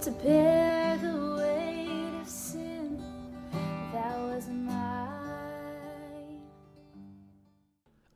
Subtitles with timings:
[0.00, 3.02] to bear the weight of sin
[3.92, 6.40] that was mine.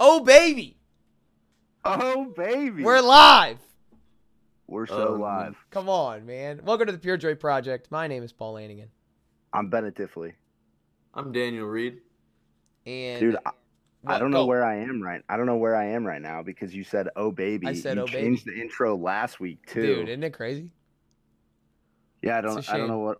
[0.00, 0.76] Oh baby,
[1.84, 3.58] Oh baby, we're live.
[4.66, 5.56] We're so Um, live.
[5.70, 6.62] Come on, man.
[6.64, 7.90] Welcome to the Pure Joy Project.
[7.90, 8.88] My name is Paul Lanigan,
[9.52, 10.32] I'm Bennett Diffley,
[11.12, 11.98] I'm Daniel Reed.
[12.86, 13.36] and dude.
[13.44, 13.50] I,
[14.06, 15.22] I don't know where I am right.
[15.28, 17.96] I don't know where I am right now because you said "Oh baby." I said,
[17.96, 19.80] you "Oh, baby." changed the intro last week too.
[19.82, 20.70] dude, isn't it crazy?
[22.24, 22.72] Yeah, I don't.
[22.72, 23.18] I don't know what.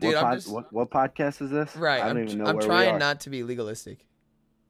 [0.00, 1.76] Dude, what, pod- just- what what podcast is this?
[1.76, 2.02] Right.
[2.02, 2.98] I don't I'm, even know I'm where we trying are.
[2.98, 4.06] not to be legalistic.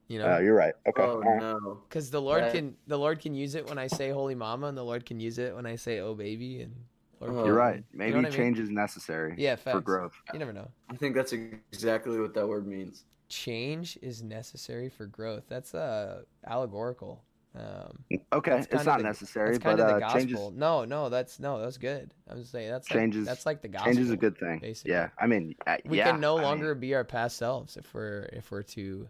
[0.09, 0.27] You know.
[0.27, 0.75] know, you're right.
[0.87, 1.03] Okay.
[1.03, 1.41] Oh all right.
[1.41, 1.81] no.
[1.89, 2.53] because the Lord Right.
[2.53, 5.21] can the Lord can use it when I say Holy Mama, and the Lord can
[5.21, 6.75] use it when I say Oh baby, and
[7.21, 7.45] Lord Oh.
[7.47, 7.83] You're right.
[7.95, 8.33] Maybe what I mean?
[8.33, 9.35] change is necessary.
[9.39, 10.13] Yeah, for growth.
[10.33, 10.69] You never know.
[10.91, 13.05] I think that's exactly what that word means.
[13.29, 15.45] Change is necessary for growth.
[15.49, 17.23] That's uh allegorical.
[17.55, 17.99] Um,
[18.33, 22.11] Okay, it's not the- necessary, but uh, changes No, no, that's no, that's good.
[22.29, 23.93] I'm just saying that's like, Changes- that's like the gospel.
[23.93, 24.59] Changes is a good thing.
[24.61, 24.93] basically.
[24.93, 27.77] Yeah, I mean, uh, We yeah, can no I mean, longer be our past selves
[27.77, 29.07] if we're if we're to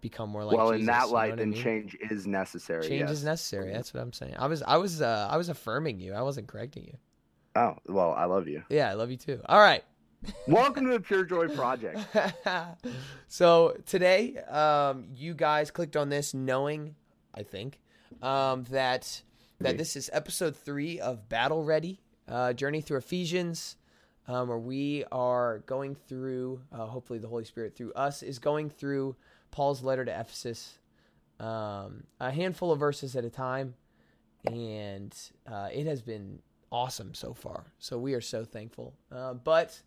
[0.00, 1.62] become more like well, Jesus, in that light, what I then mean?
[1.62, 2.82] change is necessary.
[2.88, 3.10] Change yes.
[3.10, 3.72] is necessary.
[3.72, 4.34] That's what I'm saying.
[4.38, 6.14] I was I was uh, I was affirming you.
[6.14, 6.96] I wasn't correcting you.
[7.54, 8.64] Oh well, I love you.
[8.70, 9.40] Yeah, I love you too.
[9.46, 9.84] All right.
[10.48, 12.00] Welcome to the Pure Joy Project.
[13.28, 16.94] so today, um, you guys clicked on this knowing,
[17.34, 17.78] I think,
[18.24, 19.22] um, that
[19.60, 23.76] that this is episode three of Battle Ready, uh, Journey Through Ephesians,
[24.26, 26.60] um, where we are going through.
[26.72, 29.14] Uh, hopefully, the Holy Spirit through us is going through
[29.50, 30.78] Paul's letter to Ephesus,
[31.38, 33.74] um, a handful of verses at a time,
[34.44, 35.14] and
[35.46, 36.40] uh, it has been
[36.72, 37.66] awesome so far.
[37.78, 38.94] So we are so thankful.
[39.12, 39.80] Uh, but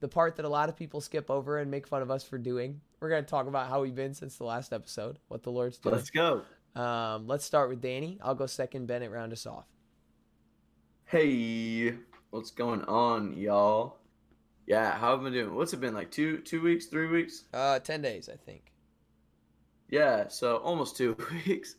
[0.00, 2.36] the part that a lot of people skip over and make fun of us for
[2.36, 2.80] doing.
[3.00, 5.78] We're going to talk about how we've been since the last episode, what the Lord's
[5.78, 5.94] doing.
[5.94, 6.42] Let's go.
[6.74, 8.18] Um, let's start with Danny.
[8.22, 8.86] I'll go second.
[8.86, 9.66] Bennett, round us off.
[11.06, 11.94] Hey,
[12.30, 13.98] what's going on, y'all?
[14.66, 15.54] Yeah, how have I been doing?
[15.54, 17.44] What's it been like two two weeks, three weeks?
[17.52, 18.72] Uh, 10 days, I think.
[19.90, 21.76] Yeah, so almost two weeks.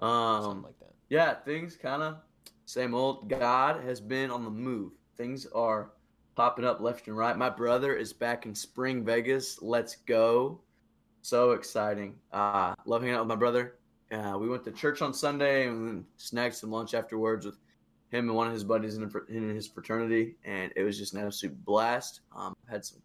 [0.00, 0.94] Um, Something like that.
[1.10, 2.16] yeah, things kind of
[2.64, 3.28] same old.
[3.28, 4.92] God has been on the move.
[5.16, 5.92] Things are
[6.34, 7.36] popping up left and right.
[7.36, 9.60] My brother is back in Spring Vegas.
[9.62, 10.60] Let's go!
[11.22, 12.16] So exciting.
[12.32, 13.74] Uh, love hanging out with my brother.
[14.14, 17.58] Uh, we went to church on Sunday and snagged some lunch afterwards with
[18.10, 21.64] him and one of his buddies in, his fraternity, and it was just an absolute
[21.64, 22.20] blast.
[22.34, 23.00] Um, had some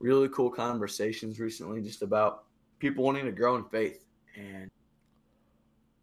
[0.00, 2.44] really cool conversations recently just about
[2.80, 4.68] people wanting to grow in faith and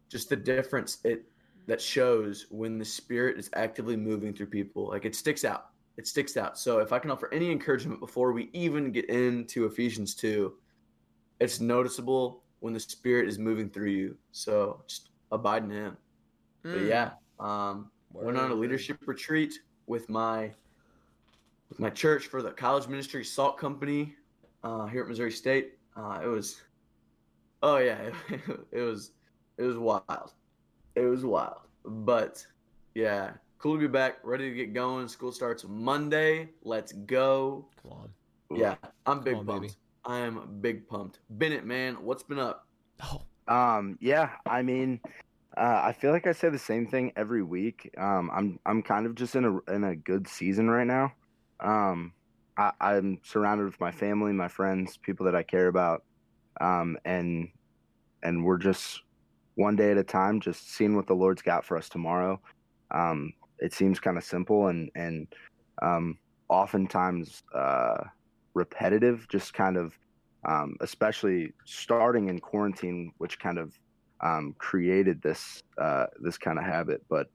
[0.08, 1.26] just the difference it
[1.66, 4.88] that shows when the spirit is actively moving through people.
[4.88, 5.66] Like it sticks out.
[5.98, 6.58] It sticks out.
[6.58, 10.54] So if i can offer any encouragement before we even get into ephesians 2
[11.40, 14.16] it's noticeable when the spirit is moving through you.
[14.32, 15.96] So just abide in him.
[16.62, 19.54] But Mm, yeah um went on a leadership retreat
[19.86, 20.50] with my
[21.68, 24.14] with my church for the college ministry salt company
[24.64, 25.74] uh, here at missouri state.
[25.96, 26.60] Uh, it was
[27.62, 28.10] oh yeah
[28.72, 29.12] it was
[29.56, 30.32] it was wild.
[30.94, 31.60] It was wild.
[31.84, 32.44] But
[32.94, 35.06] yeah cool to be back ready to get going.
[35.08, 36.48] School starts monday.
[36.62, 37.66] Let's go.
[37.82, 38.58] Come on.
[38.58, 38.74] yeah
[39.06, 39.74] i'm big on, pumped baby.
[40.04, 42.66] I am big pumped bennett man what's been up
[43.02, 45.00] Oh, Um, yeah, I mean,
[45.56, 47.90] uh, I feel like I say the same thing every week.
[47.96, 51.12] Um, I'm I'm kind of just in a in a good season right now.
[51.60, 52.12] Um,
[52.58, 56.04] I, I'm surrounded with my family, my friends, people that I care about,
[56.60, 57.48] um, and
[58.22, 59.02] and we're just
[59.54, 62.40] one day at a time, just seeing what the Lord's got for us tomorrow.
[62.90, 65.26] Um, it seems kind of simple and and
[65.82, 68.04] um, oftentimes uh,
[68.58, 69.98] repetitive, just kind of
[70.46, 73.78] um, especially starting in quarantine, which kind of
[74.20, 77.02] um, created this uh, this kind of habit.
[77.08, 77.28] But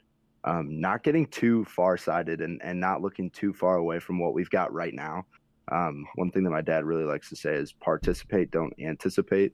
[0.46, 4.34] um, not getting too far sighted and, and not looking too far away from what
[4.34, 5.26] we've got right now.
[5.72, 9.54] Um, one thing that my dad really likes to say is participate, don't anticipate.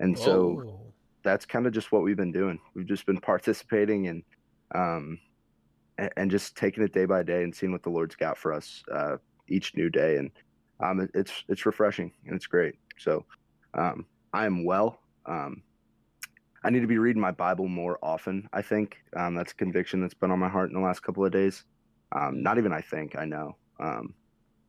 [0.00, 0.92] And so oh.
[1.22, 2.58] that's kind of just what we've been doing.
[2.74, 4.22] We've just been participating and
[4.74, 5.20] um,
[6.16, 8.82] and just taking it day by day and seeing what the Lord's got for us
[8.92, 9.16] uh,
[9.48, 10.16] each new day.
[10.16, 10.32] And
[10.84, 12.76] um, it- it's it's refreshing and it's great.
[12.98, 13.24] So
[13.74, 15.00] um, I am well.
[15.26, 15.62] Um,
[16.64, 18.48] I need to be reading my Bible more often.
[18.52, 21.24] I think um, that's a conviction that's been on my heart in the last couple
[21.24, 21.64] of days.
[22.12, 23.56] Um, not even I think I know.
[23.80, 24.14] Um,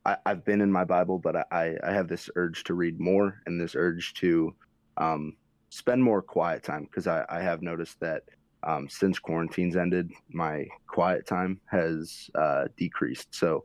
[0.04, 3.40] I, I've been in my Bible, but I, I have this urge to read more
[3.46, 4.54] and this urge to
[4.98, 5.36] um,
[5.70, 8.22] spend more quiet time because I, I have noticed that
[8.62, 13.34] um, since quarantine's ended, my quiet time has uh, decreased.
[13.34, 13.64] So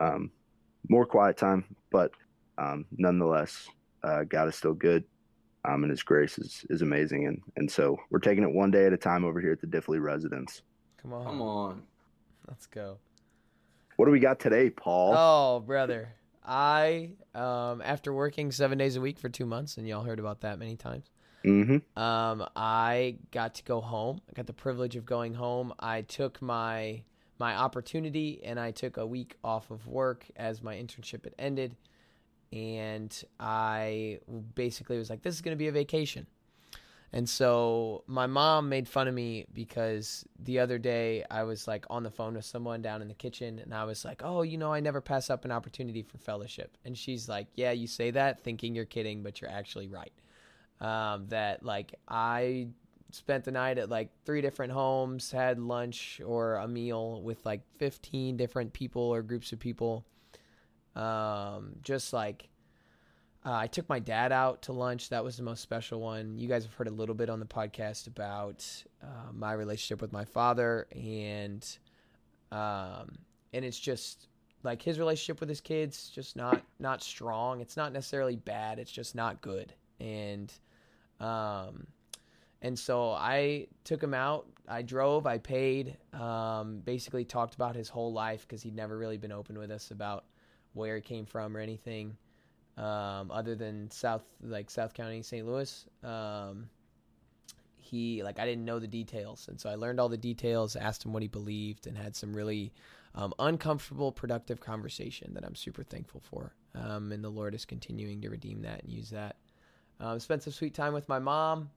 [0.00, 0.30] um,
[0.88, 2.12] more quiet time, but
[2.58, 3.68] um, nonetheless,
[4.02, 5.04] uh, God is still good.
[5.66, 7.26] Um, and his grace is, is amazing.
[7.26, 9.66] And, and so we're taking it one day at a time over here at the
[9.66, 10.60] Diffley residence.
[11.00, 11.24] Come on.
[11.24, 11.82] come on
[12.46, 12.98] Let's go.
[13.96, 15.14] What do we got today, Paul?
[15.16, 16.14] Oh, brother.
[16.46, 20.42] I um after working 7 days a week for 2 months and y'all heard about
[20.42, 21.10] that many times.
[21.42, 21.98] Mm-hmm.
[21.98, 24.20] Um I got to go home.
[24.28, 25.72] I got the privilege of going home.
[25.78, 27.02] I took my
[27.38, 31.76] my opportunity and I took a week off of work as my internship had ended
[32.52, 34.20] and I
[34.54, 36.26] basically was like this is going to be a vacation.
[37.12, 41.84] And so my mom made fun of me because the other day I was like
[41.88, 44.58] on the phone with someone down in the kitchen and I was like, "Oh, you
[44.58, 48.10] know, I never pass up an opportunity for fellowship." And she's like, "Yeah, you say
[48.10, 50.12] that thinking you're kidding, but you're actually right."
[50.80, 52.68] Um, that like I
[53.14, 57.62] spent the night at like three different homes, had lunch or a meal with like
[57.78, 60.04] 15 different people or groups of people.
[60.94, 62.48] Um, just like
[63.46, 65.10] uh, I took my dad out to lunch.
[65.10, 66.38] That was the most special one.
[66.38, 68.66] You guys have heard a little bit on the podcast about
[69.02, 71.66] uh, my relationship with my father, and
[72.50, 73.18] um,
[73.52, 74.28] and it's just
[74.62, 77.60] like his relationship with his kids just not not strong.
[77.60, 78.78] It's not necessarily bad.
[78.78, 79.74] It's just not good.
[80.00, 80.50] And
[81.20, 81.86] um,
[82.64, 84.46] and so I took him out.
[84.66, 85.26] I drove.
[85.26, 85.98] I paid.
[86.14, 89.90] Um, basically talked about his whole life because he'd never really been open with us
[89.90, 90.24] about
[90.72, 92.16] where he came from or anything
[92.78, 95.46] um, other than South like South County, St.
[95.46, 95.86] Louis.
[96.02, 96.70] Um,
[97.76, 100.74] he like I didn't know the details, and so I learned all the details.
[100.74, 102.72] Asked him what he believed, and had some really
[103.14, 106.54] um, uncomfortable, productive conversation that I'm super thankful for.
[106.74, 109.36] Um, and the Lord is continuing to redeem that and use that.
[110.00, 111.68] Um, spent some sweet time with my mom.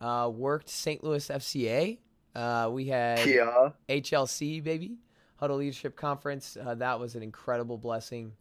[0.00, 1.02] Uh, worked St.
[1.04, 1.98] Louis FCA.
[2.34, 3.70] Uh, we had Yeah.
[3.88, 4.98] HLC baby
[5.36, 6.56] Huddle Leadership Conference.
[6.56, 8.32] Uh, that was an incredible blessing.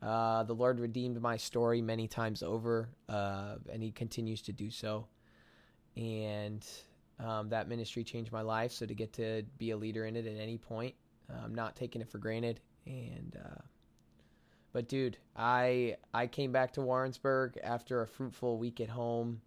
[0.00, 4.70] Uh, the Lord redeemed my story many times over, uh, and He continues to do
[4.70, 5.06] so.
[5.96, 6.66] And
[7.18, 8.72] um, that ministry changed my life.
[8.72, 10.94] So to get to be a leader in it at any point,
[11.42, 12.60] I'm not taking it for granted.
[12.86, 13.62] And uh,
[14.72, 19.40] but dude, I I came back to Warrensburg after a fruitful week at home,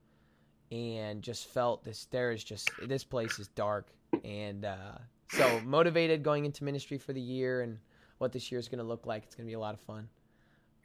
[0.72, 2.06] and just felt this.
[2.12, 3.88] There is just this place is dark,
[4.24, 4.98] and uh,
[5.30, 7.78] so motivated going into ministry for the year and
[8.18, 9.24] what this year is going to look like.
[9.24, 10.10] It's going to be a lot of fun.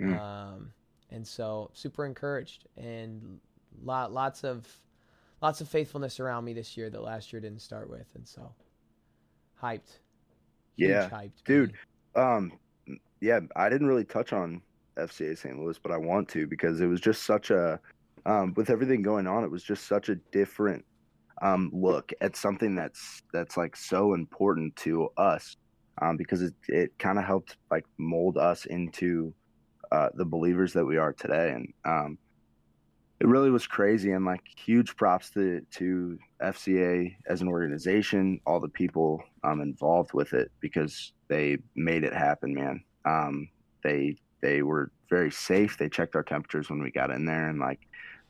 [0.01, 0.21] Mm.
[0.21, 0.73] Um,
[1.11, 3.39] and so super encouraged and
[3.83, 4.67] lot, lots of,
[5.41, 8.07] lots of faithfulness around me this year that last year didn't start with.
[8.15, 8.53] And so
[9.63, 9.99] hyped.
[10.77, 11.45] Yeah, hyped.
[11.45, 11.75] dude.
[12.17, 12.53] Um,
[13.21, 14.63] yeah, I didn't really touch on
[14.97, 15.59] FCA St.
[15.59, 17.79] Louis, but I want to because it was just such a,
[18.27, 20.85] um, with everything going on, it was just such a different
[21.43, 25.57] um, look at something that's that's like so important to us,
[26.01, 29.35] um, because it it kind of helped like mold us into
[29.91, 32.19] uh, the believers that we are today, and um,
[33.23, 38.59] it really was crazy and like huge props to to FCA as an organization, all
[38.59, 42.83] the people um, involved with it because they made it happen, man.
[43.05, 43.49] Um,
[43.85, 45.79] they they were very safe.
[45.79, 47.81] They checked our temperatures when we got in there, and like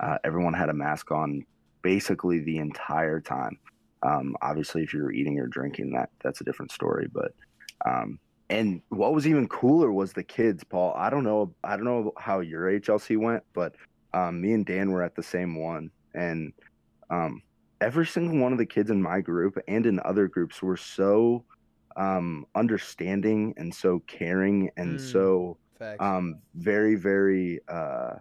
[0.02, 1.44] uh, everyone had a mask on
[1.82, 3.58] basically the entire time.
[4.02, 7.06] Um, obviously, if you're eating or drinking, that that's a different story.
[7.12, 7.32] But
[7.86, 8.18] um,
[8.50, 10.92] and what was even cooler was the kids, Paul.
[10.96, 13.74] I don't know, I don't know how your HLC went, but
[14.12, 16.52] um, me and Dan were at the same one, and
[17.10, 17.42] um,
[17.80, 21.44] every single one of the kids in my group and in other groups were so
[21.96, 25.00] um, understanding and so caring and Mm.
[25.00, 25.58] so
[26.00, 27.60] um, very, very.
[27.68, 28.14] Uh,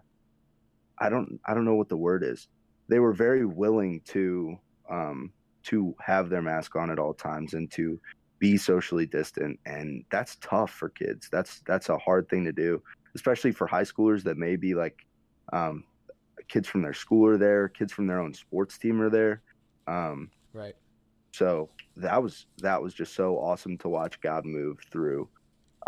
[1.01, 2.47] I don't, I don't know what the word is.
[2.87, 4.57] They were very willing to
[4.89, 5.31] um,
[5.63, 7.99] to have their mask on at all times and to
[8.39, 11.29] be socially distant, and that's tough for kids.
[11.31, 12.81] That's that's a hard thing to do,
[13.15, 15.05] especially for high schoolers that may be like
[15.53, 15.83] um,
[16.47, 19.41] kids from their school are there, kids from their own sports team are there.
[19.87, 20.75] Um, right.
[21.31, 25.27] so that was that was just so awesome to watch God move through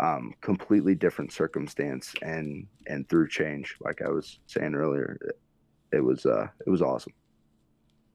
[0.00, 3.76] um, completely different circumstance and and through change.
[3.80, 5.38] Like I was saying earlier, it,
[5.96, 7.12] it was uh it was awesome.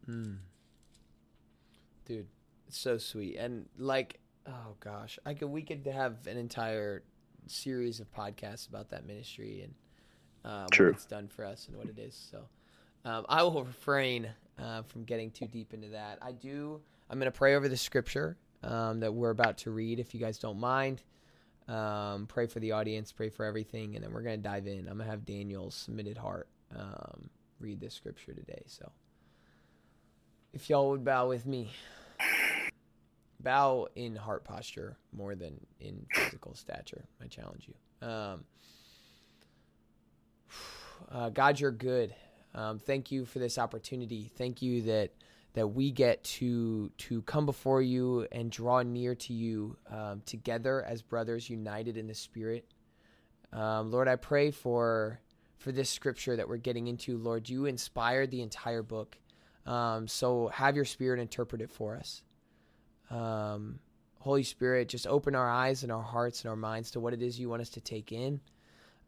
[0.07, 0.37] Mm.
[2.05, 2.27] Dude,
[2.67, 3.37] it's so sweet.
[3.37, 7.03] And like, oh gosh, I could we could have an entire
[7.47, 9.73] series of podcasts about that ministry and
[10.45, 10.87] uh, True.
[10.87, 12.15] what it's done for us and what it is.
[12.31, 12.43] So
[13.05, 16.19] um, I will refrain uh, from getting too deep into that.
[16.21, 16.81] I do.
[17.09, 20.19] I'm going to pray over the scripture um, that we're about to read, if you
[20.19, 21.01] guys don't mind.
[21.69, 24.87] Um, pray for the audience, pray for everything, and then we're to dive in.
[24.87, 28.63] I'm to have Daniel's submitted heart um, read this scripture today.
[28.65, 28.91] So
[30.51, 31.71] if y'all would bow with me,
[33.39, 37.05] bow in heart posture more than in physical stature.
[37.21, 38.07] I challenge you.
[38.07, 38.43] Um,
[41.11, 42.15] uh, God, you're good.
[42.55, 44.31] Um, thank you for this opportunity.
[44.35, 45.11] Thank you that
[45.53, 50.83] that we get to to come before you and draw near to you um, together
[50.83, 52.65] as brothers united in the spirit.
[53.51, 55.19] Um, lord i pray for
[55.57, 57.17] for this scripture that we're getting into.
[57.17, 59.17] Lord you inspired the entire book.
[59.65, 62.23] Um, so have your spirit interpret it for us.
[63.11, 63.79] Um,
[64.19, 67.21] holy spirit just open our eyes and our hearts and our minds to what it
[67.21, 68.39] is you want us to take in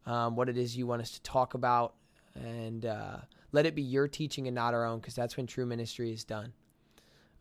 [0.06, 1.94] um, what it is you want us to talk about
[2.36, 3.18] and uh,
[3.52, 6.24] let it be your teaching and not our own, because that's when true ministry is
[6.24, 6.54] done.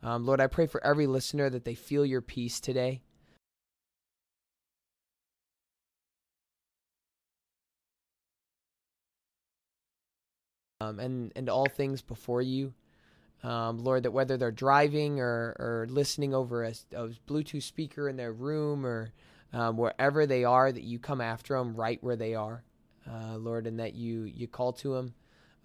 [0.03, 3.01] Um, Lord, I pray for every listener that they feel your peace today.
[10.81, 12.73] Um, and and all things before you,
[13.43, 18.17] um, Lord, that whether they're driving or, or listening over a, a Bluetooth speaker in
[18.17, 19.13] their room or
[19.53, 22.63] um, wherever they are, that you come after them right where they are,
[23.07, 25.13] uh, Lord, and that you you call to them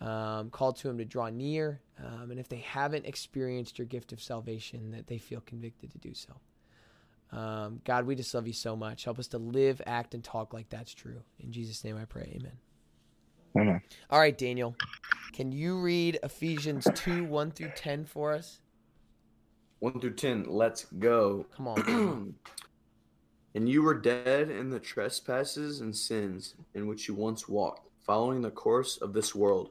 [0.01, 4.13] um, called to Him to draw near, um, and if they haven't experienced your gift
[4.13, 6.35] of salvation, that they feel convicted to do so.
[7.37, 9.05] Um, God, we just love you so much.
[9.05, 11.23] Help us to live, act, and talk like that's true.
[11.41, 12.33] In Jesus' name I pray.
[12.37, 12.53] Amen.
[13.59, 13.81] Amen.
[14.11, 14.77] All right, Daniel.
[15.33, 18.61] Can you read Ephesians 2 1 through 10 for us?
[19.81, 21.47] 1 through 10, let's go.
[21.57, 22.35] Come on.
[23.55, 28.43] and you were dead in the trespasses and sins in which you once walked, following
[28.43, 29.71] the course of this world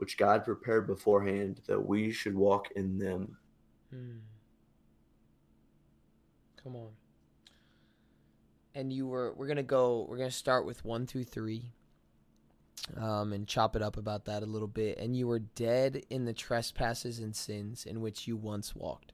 [0.00, 3.36] which God prepared beforehand that we should walk in them.
[3.90, 4.20] Hmm.
[6.62, 6.88] Come on.
[8.74, 11.72] And you were we're gonna go we're gonna start with one through three.
[12.96, 14.98] Um, and chop it up about that a little bit.
[14.98, 19.12] And you were dead in the trespasses and sins in which you once walked,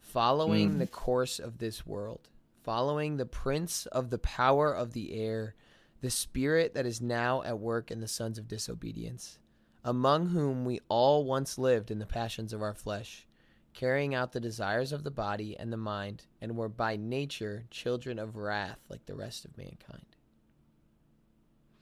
[0.00, 0.78] following mm.
[0.80, 2.28] the course of this world,
[2.64, 5.54] following the prince of the power of the air,
[6.00, 9.38] the spirit that is now at work in the sons of disobedience
[9.84, 13.26] among whom we all once lived in the passions of our flesh,
[13.74, 18.18] carrying out the desires of the body and the mind, and were by nature children
[18.18, 20.06] of wrath like the rest of mankind.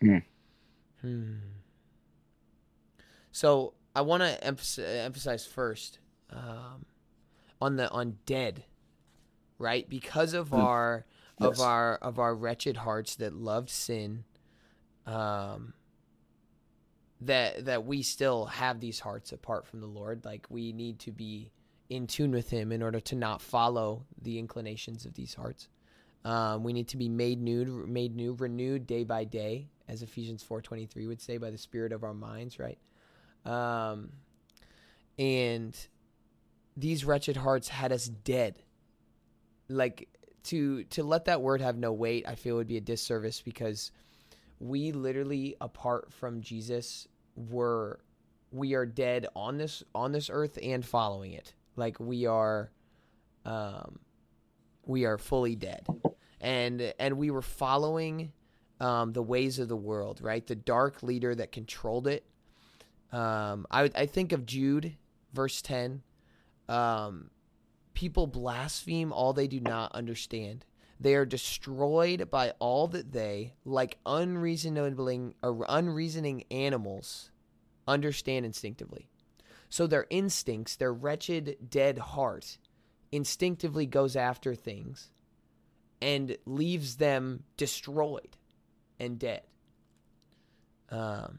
[0.00, 0.18] Hmm.
[1.00, 1.34] Hmm.
[3.30, 5.98] So I want to emphasize first
[6.30, 6.86] um,
[7.60, 8.64] on the on dead,
[9.58, 9.88] right?
[9.88, 10.56] Because of hmm.
[10.56, 11.06] our
[11.40, 11.48] yes.
[11.50, 14.24] of our of our wretched hearts that loved sin.
[15.06, 15.74] Um,
[17.26, 20.24] that that we still have these hearts apart from the Lord.
[20.24, 21.50] Like we need to be
[21.88, 25.68] in tune with Him in order to not follow the inclinations of these hearts.
[26.24, 30.42] Um, we need to be made new, made new, renewed day by day, as Ephesians
[30.42, 32.78] four twenty three would say, by the Spirit of our minds, right?
[33.44, 34.10] Um,
[35.18, 35.76] and
[36.76, 38.62] these wretched hearts had us dead.
[39.68, 40.08] Like
[40.44, 43.90] to to let that word have no weight, I feel would be a disservice because
[44.60, 47.08] we literally apart from Jesus
[47.50, 47.96] we're
[48.50, 51.54] we are dead on this on this earth and following it.
[51.76, 52.70] Like we are
[53.44, 53.98] um
[54.84, 55.86] we are fully dead.
[56.40, 58.32] And and we were following
[58.80, 60.46] um the ways of the world, right?
[60.46, 62.24] The dark leader that controlled it.
[63.10, 64.96] Um I I think of Jude
[65.32, 66.02] verse 10.
[66.68, 67.30] Um
[67.94, 70.64] people blaspheme all they do not understand.
[71.02, 77.31] They are destroyed by all that they, like unreasoning unreasoning animals,
[77.86, 79.08] understand instinctively.
[79.68, 82.58] So their instincts, their wretched, dead heart,
[83.10, 85.10] instinctively goes after things
[86.00, 88.36] and leaves them destroyed
[88.98, 89.42] and dead.
[90.90, 91.38] Um,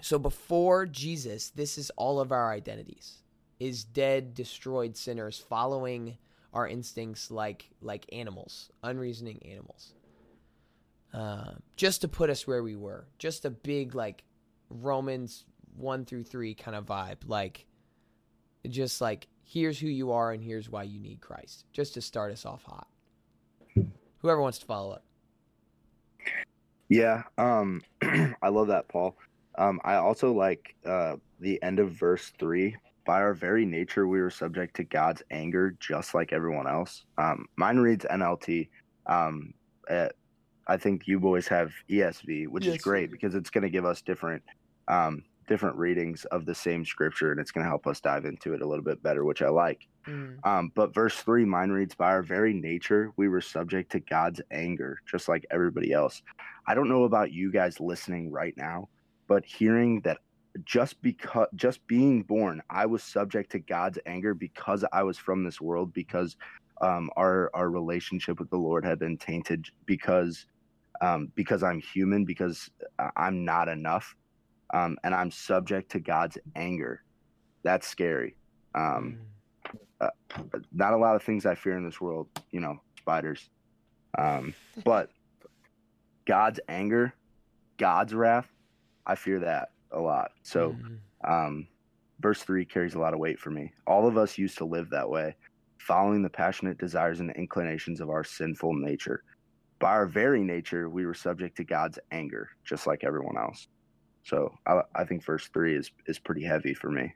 [0.00, 3.18] so before Jesus, this is all of our identities:
[3.60, 6.18] is dead, destroyed sinners following
[6.52, 9.94] our instincts like like animals, unreasoning animals.
[11.12, 14.24] Uh, just to put us where we were, just a big like
[14.70, 15.44] Romans
[15.76, 17.66] one through three kind of vibe, like
[18.68, 22.32] just like here's who you are and here's why you need Christ, just to start
[22.32, 22.88] us off hot.
[24.18, 25.04] Whoever wants to follow up.
[26.88, 29.16] Yeah, um, I love that, Paul.
[29.56, 32.76] Um, I also like uh, the end of verse three.
[33.04, 37.04] By our very nature, we were subject to God's anger, just like everyone else.
[37.16, 38.68] Um, mine reads NLT.
[39.06, 39.54] Um,
[39.88, 40.08] uh,
[40.66, 43.86] I think you boys have ESV, which Yes, is great because it's going to give
[43.86, 44.42] us different,
[44.88, 48.54] um, different readings of the same scripture, and it's going to help us dive into
[48.54, 49.86] it a little bit better, which I like.
[50.44, 54.40] Um, but verse three, mine reads, By our very nature, we were subject to God's
[54.50, 56.22] anger, just like everybody else.
[56.66, 58.88] I don't know about you guys listening right now,
[59.26, 60.18] but hearing that
[60.64, 65.44] just because just being born, I was subject to God's anger because I was from
[65.44, 66.36] this world, because
[66.80, 70.46] um, our our relationship with the Lord had been tainted, because
[71.00, 72.70] um, because I'm human, because
[73.16, 74.16] I'm not enough,
[74.72, 77.02] um, and I'm subject to God's anger.
[77.62, 78.36] That's scary.
[78.74, 79.18] Um,
[80.72, 83.48] not a lot of things I fear in this world, you know, spiders.
[84.16, 85.10] Um, but
[86.26, 87.14] God's anger,
[87.78, 88.48] God's wrath,
[89.06, 90.30] I fear that a lot.
[90.42, 90.98] So, Mm.
[91.26, 91.68] um,
[92.20, 93.72] verse three carries a lot of weight for me.
[93.86, 95.34] All of us used to live that way,
[95.78, 99.22] following the passionate desires and inclinations of our sinful nature.
[99.80, 103.66] By our very nature, we were subject to God's anger, just like everyone else.
[104.28, 107.14] So, I, I think verse three is is pretty heavy for me.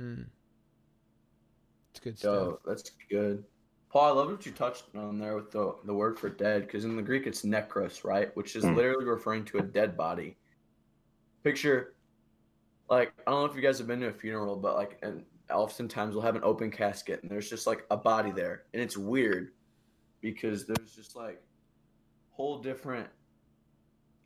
[0.00, 0.24] Mm.
[1.90, 2.34] It's good stuff.
[2.34, 3.44] Yo, that's good.
[3.90, 6.84] Paul, I love what you touched on there with the, the word for dead, because
[6.84, 8.34] in the Greek it's necros, right?
[8.36, 8.74] Which is Mm.
[8.74, 10.36] literally referring to a dead body.
[11.44, 11.94] Picture,
[12.88, 15.24] like, I don't know if you guys have been to a funeral, but like, and
[15.52, 18.64] oftentimes we'll have an open casket and there's just like a body there.
[18.72, 19.52] And it's weird
[20.22, 21.40] because there's just like
[22.30, 23.08] whole different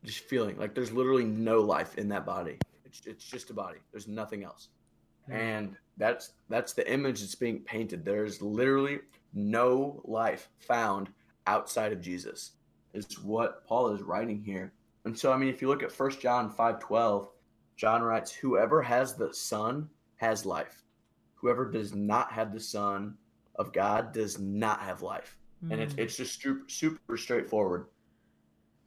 [0.04, 0.56] just feeling.
[0.58, 2.58] Like, there's literally no life in that body.
[2.84, 4.68] It's, it's just a body, there's nothing else
[5.28, 5.34] Mm.
[5.34, 9.00] and that's that's the image that's being painted there's literally
[9.34, 11.10] no life found
[11.46, 12.52] outside of jesus
[12.94, 14.72] is what paul is writing here
[15.04, 17.28] and so i mean if you look at 1 john 5.12
[17.76, 20.82] john writes whoever has the son has life
[21.34, 23.14] whoever does not have the son
[23.56, 25.36] of god does not have life
[25.70, 25.98] and it's, Mm.
[25.98, 27.84] it's just super, super straightforward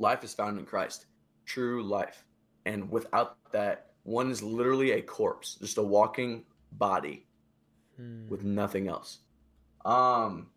[0.02, 1.06] life is found in christ
[1.46, 2.24] true life.
[2.66, 7.28] And without that one is literally a corpse just a walking body
[8.00, 8.30] Mm.
[8.30, 9.20] with nothing else.
[9.86, 10.50] Um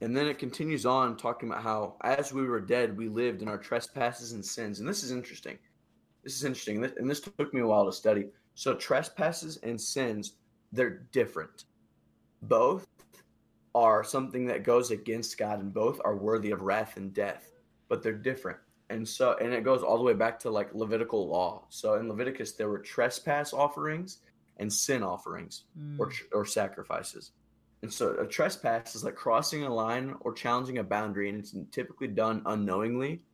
[0.00, 3.48] and then it continues on talking about how as we were dead we lived in
[3.48, 4.80] our trespasses and sins.
[4.80, 5.58] And this is interesting.
[6.24, 6.82] This is interesting.
[6.84, 8.30] And this took me a while to study.
[8.54, 10.36] So trespasses and sins
[10.72, 11.64] they're different.
[12.42, 12.86] Both
[13.74, 17.52] are something that goes against god and both are worthy of wrath and death
[17.88, 18.58] but they're different
[18.92, 22.08] and so and it goes all the way back to like levitical law so in
[22.08, 24.18] leviticus there were trespass offerings
[24.58, 25.64] and sin offerings
[25.98, 26.22] or, Mm.
[26.32, 27.32] or sacrifices.
[27.82, 31.54] And so a trespass is like crossing a line or challenging a boundary, and it's
[31.72, 33.24] typically done unknowingly.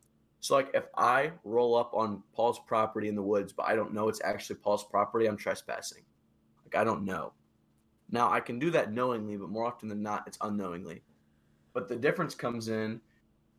[0.41, 3.93] So, like if I roll up on Paul's property in the woods, but I don't
[3.93, 6.05] know it's actually Paul's property, I'm trespassing.
[6.65, 7.33] Like I don't know.
[8.11, 11.03] Now I can do that knowingly, but more often than not, it's unknowingly.
[11.75, 13.01] But the difference comes in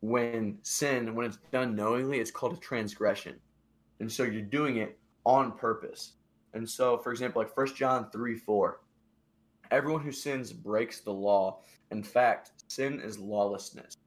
[0.02, 3.36] when sin, when it's done knowingly, it's called a transgression.
[4.00, 6.14] And so you're doing it on purpose.
[6.54, 8.80] And so, for example, like 1 John 3 4,
[9.72, 11.60] everyone who sins breaks the law.
[11.92, 13.98] In fact, sin is lawlessness.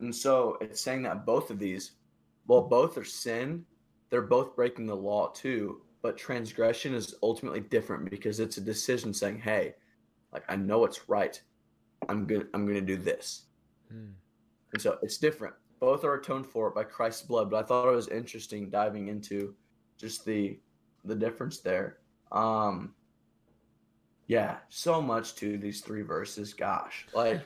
[0.00, 1.92] And so it's saying that both of these,
[2.46, 3.64] well, both are sin,
[4.10, 5.82] they're both breaking the law too.
[6.02, 9.74] But transgression is ultimately different because it's a decision saying, hey,
[10.32, 11.40] like I know it's right.
[12.08, 13.44] I'm good I'm gonna do this.
[13.92, 14.12] Mm.
[14.74, 15.54] And so it's different.
[15.78, 19.54] Both are atoned for by Christ's blood, but I thought it was interesting diving into
[19.96, 20.58] just the
[21.04, 21.98] the difference there.
[22.32, 22.92] Um
[24.26, 26.54] yeah, so much to these three verses.
[26.54, 27.06] Gosh.
[27.14, 27.42] Like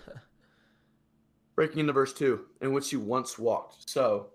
[1.55, 3.91] breaking into verse 2 in which he once walked.
[3.91, 4.29] So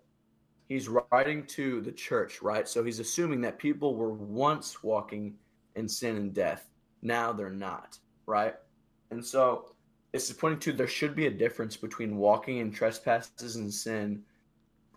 [0.67, 2.67] he's writing to the church, right?
[2.67, 5.33] So he's assuming that people were once walking
[5.75, 6.69] in sin and death.
[7.01, 8.53] Now they're not, right?
[9.09, 9.72] And so
[10.13, 14.21] this is pointing to there should be a difference between walking in trespasses and sin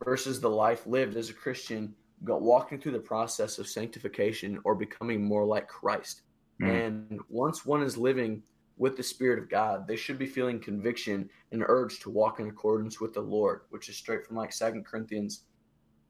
[0.05, 5.24] versus the life lived as a Christian, walking through the process of sanctification or becoming
[5.24, 6.22] more like Christ.
[6.61, 6.87] Mm.
[6.87, 8.42] And once one is living
[8.76, 12.48] with the Spirit of God, they should be feeling conviction and urge to walk in
[12.48, 15.44] accordance with the Lord, which is straight from like Second Corinthians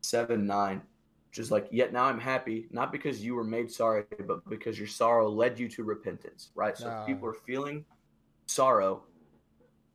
[0.01, 0.83] 7 9,
[1.31, 4.81] which is like, Yet now I'm happy, not because you were made sorry, but because
[4.81, 6.77] your sorrow led you to repentance, right?
[6.77, 7.05] So Ah.
[7.05, 7.85] people are feeling
[8.47, 9.03] sorrow,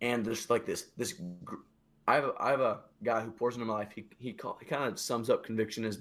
[0.02, 1.56] and there's like this, this, gr-
[2.08, 3.90] I have, a, I have a guy who pours into my life.
[3.94, 6.00] He, he, call, he kind of sums up conviction as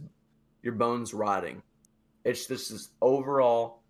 [0.63, 1.63] your bones rotting.
[2.25, 3.83] It's this is overall,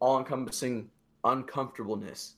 [0.00, 0.88] all encompassing
[1.24, 2.34] uncomfortableness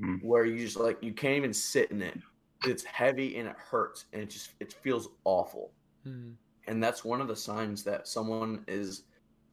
[0.00, 0.22] Mm.
[0.24, 2.18] where you just like you can't even sit in it.
[2.64, 5.72] It's heavy and it hurts and it just it feels awful.
[6.06, 6.34] Mm.
[6.66, 9.02] And that's one of the signs that someone is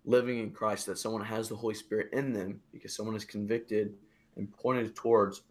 [0.05, 3.95] living in Christ, that someone has the Holy Spirit in them because someone is convicted
[4.37, 5.41] and pointed towards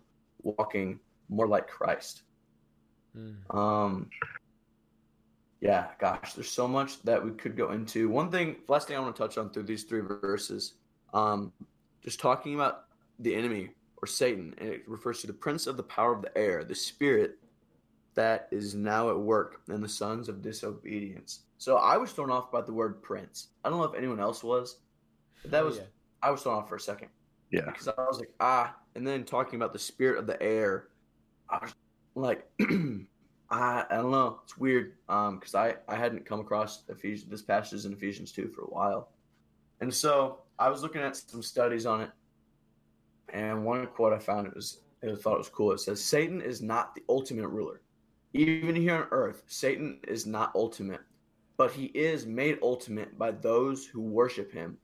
[0.42, 2.22] walking more like Christ.
[3.16, 3.55] Mm.
[3.55, 4.11] Um,
[5.61, 8.09] yeah, gosh, there's so much that we could go into.
[8.09, 10.75] One thing, last thing I want to touch on through these three verses,
[11.14, 11.53] um,
[12.03, 12.85] just talking about
[13.20, 13.70] the enemy
[14.03, 16.75] or Satan, and it refers to the prince of the power of the air, the
[16.75, 17.38] spirit
[18.14, 21.40] that is now at work, and the sons of disobedience.
[21.59, 23.49] So I was thrown off by the word prince.
[23.64, 24.79] I don't know if anyone else was,
[25.42, 25.85] but that Oh, was yeah.
[26.22, 27.09] I was thrown off for a second
[27.57, 27.66] Yeah.
[27.66, 30.88] because I was like, ah, and then talking about the spirit of the air,
[31.49, 31.75] I was
[32.14, 32.47] like,
[33.51, 37.42] I, I don't know, it's weird, um, because I I hadn't come across Ephesians this
[37.42, 39.09] passage in Ephesians two for a while,
[39.81, 42.11] and so I was looking at some studies on it,
[43.33, 45.73] and one quote I found it was I thought it was cool.
[45.73, 47.81] It says Satan is not the ultimate ruler,
[48.35, 49.45] even here on earth.
[49.47, 51.03] Satan is not ultimate,
[51.57, 54.77] but he is made ultimate by those who worship him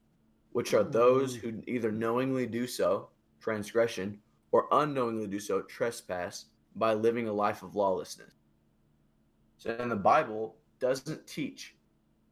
[0.53, 3.09] which are those who either knowingly do so,
[3.41, 4.19] transgression,
[4.53, 8.33] or unknowingly do so, trespass, by living a life of lawlessness.
[9.59, 11.75] So, and the Bible doesn't teach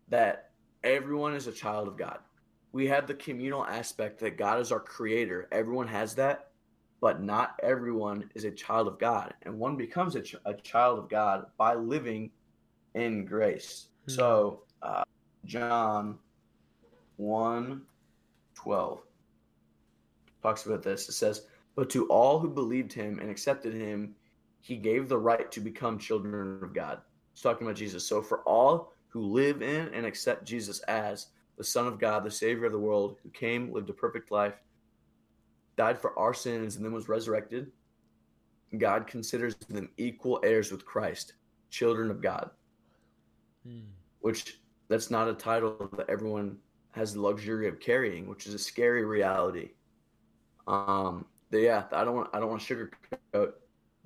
[0.09, 0.51] that
[0.83, 2.19] everyone is a child of God.
[2.73, 5.49] We have the communal aspect that God is our creator.
[5.53, 6.51] Everyone has that,
[7.01, 9.35] but not everyone is a child of God.
[9.43, 12.31] And one becomes a, ch- a child of God by living
[12.95, 13.89] in grace.
[14.07, 14.13] Hmm.
[14.13, 15.05] So, uh,
[15.45, 16.19] John
[17.17, 17.83] 1
[18.63, 19.01] 12
[20.43, 21.09] talks about this.
[21.09, 21.47] It says,
[21.77, 24.15] But to all who believed him and accepted him,
[24.61, 27.01] he gave the right to become children of God.
[27.33, 28.07] It's talking about Jesus.
[28.07, 32.31] So for all who live in and accept Jesus as the Son of God, the
[32.31, 34.55] Savior of the world, who came, lived a perfect life,
[35.77, 37.71] died for our sins, and then was resurrected,
[38.79, 41.35] God considers them equal heirs with Christ,
[41.71, 42.51] children of God
[43.69, 43.83] Mm.
[44.21, 46.57] which that's not a title that everyone
[46.93, 49.71] has the luxury of carrying, which is a scary reality.
[50.67, 52.89] Um, yeah, I don't want I don't want to
[53.35, 53.53] sugarcoat,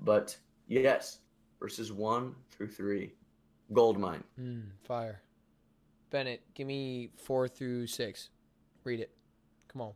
[0.00, 1.18] but yes,
[1.60, 3.12] verses one through three,
[3.72, 4.24] gold mine.
[4.40, 4.64] Mm.
[4.84, 5.20] Fire.
[6.10, 8.30] Bennett, give me four through six.
[8.84, 9.10] Read it.
[9.68, 9.92] Come on.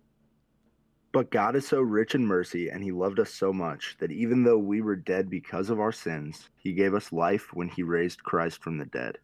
[1.13, 4.45] But God is so rich in mercy, and He loved us so much that even
[4.45, 8.23] though we were dead because of our sins, He gave us life when He raised
[8.23, 9.19] Christ from the dead.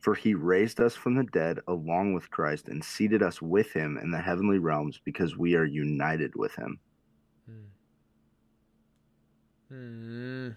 [0.00, 3.98] For He raised us from the dead along with Christ and seated us with Him
[4.02, 6.78] in the heavenly realms because we are united with Him.
[7.46, 7.66] Hmm.
[9.72, 10.56] Mm.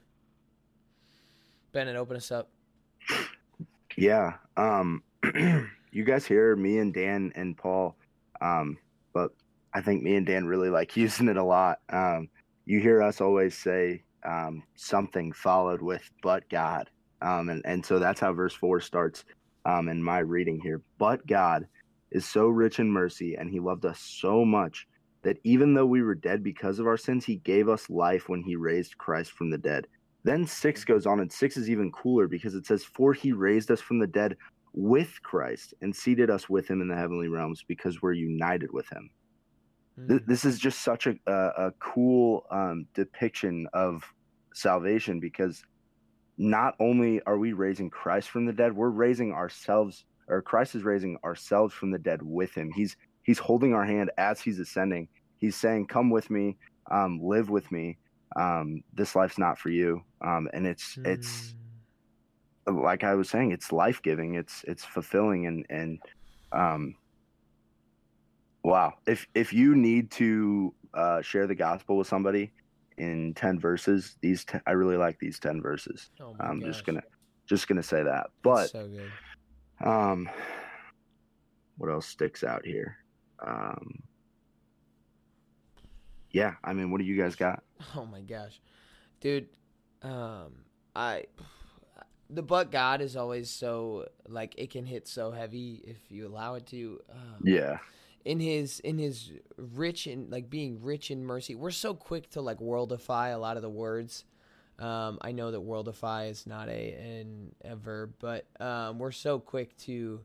[1.72, 2.50] Bennett, open us up.
[3.98, 4.36] Yeah.
[4.58, 5.04] Um
[5.92, 7.96] you guys hear me and Dan and Paul
[8.42, 8.78] um
[9.14, 9.32] but
[9.74, 11.80] I think me and Dan really like using it a lot.
[11.90, 12.30] Um
[12.66, 16.90] you hear us always say um something followed with but God.
[17.24, 19.26] Um and and so that's how verse 4 starts
[19.66, 20.82] um in my reading here.
[20.98, 21.68] But God
[22.12, 24.88] is so rich in mercy and he loved us so much
[25.24, 28.44] that even though we were dead because of our sins he gave us life when
[28.44, 29.88] he raised Christ from the dead.
[30.24, 33.70] Then six goes on, and six is even cooler because it says, For he raised
[33.72, 34.38] us from the dead
[34.74, 38.88] with Christ and seated us with him in the heavenly realms because we're united with
[38.90, 39.10] him.
[40.00, 40.26] Mm.
[40.26, 44.04] this is just such a, a, a cool um, depiction of
[44.56, 45.64] salvation because
[46.38, 50.84] not only are we raising Christ from the dead, we're raising ourselves, or Christ is
[50.84, 52.72] raising ourselves from the dead with him.
[52.72, 55.10] He's he's holding our hand as he's ascending.
[55.38, 56.58] He's saying, Come with me,
[56.92, 57.98] um, live with me.
[58.36, 60.02] Um, this life's not for you.
[60.26, 61.54] Um, and it's it's
[62.68, 62.84] Mm.
[62.84, 64.36] like I was saying, it's life giving.
[64.36, 66.00] It's it's fulfilling and and
[66.52, 66.96] um,
[68.64, 68.94] wow.
[69.06, 72.54] If if you need to uh, share the gospel with somebody
[72.98, 76.10] in ten verses, these I really like these ten verses.
[76.22, 76.68] Oh I'm gosh.
[76.70, 77.04] just gonna
[77.48, 78.28] just gonna say that.
[78.44, 79.12] But so good.
[79.88, 80.30] um,
[81.78, 82.98] what else sticks out here?
[83.46, 84.04] Um,
[86.32, 87.64] yeah, I mean, what do you guys got?
[87.96, 88.62] Oh my gosh,
[89.20, 89.48] dude.
[90.02, 90.64] Um,
[90.96, 91.26] I
[92.30, 96.56] the but God is always so like it can hit so heavy if you allow
[96.56, 97.00] it to.
[97.12, 97.78] Um, Yeah,
[98.26, 102.42] in his in his rich and like being rich in mercy we're so quick to
[102.42, 104.26] like worldify a lot of the words.
[104.80, 109.40] Um, i know that worldify is not a an, a verb but um, we're so
[109.40, 110.20] quick to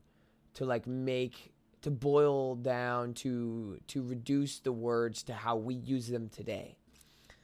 [0.55, 6.07] to like make to boil down to to reduce the words to how we use
[6.07, 6.75] them today.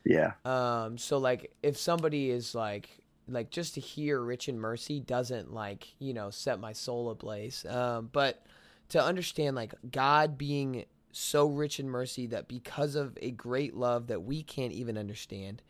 [0.03, 2.89] Yeah, um, so like if somebody is like
[3.27, 7.65] like just to hear rich in mercy doesn't like, you know, set my soul ablaze.
[7.65, 8.45] Um, but
[8.89, 14.07] to understand like God being so rich in mercy that because of a great love
[14.07, 15.61] that we can't even understand,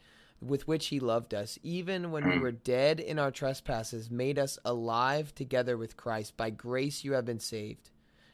[0.42, 4.58] with which he loved us, even when we were dead in our trespasses, made us
[4.66, 6.36] alive together with Christ.
[6.36, 7.92] By grace you have been saved,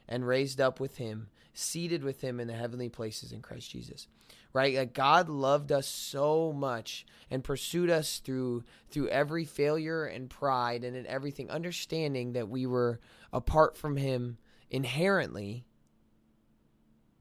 [0.08, 4.08] and raised up with him, seated with him in the heavenly places in Christ Jesus.
[4.54, 4.76] Right?
[4.76, 10.84] Like God loved us so much and pursued us through through every failure and pride
[10.84, 13.00] and in everything, understanding that we were
[13.32, 14.38] apart from him
[14.72, 15.66] inherently,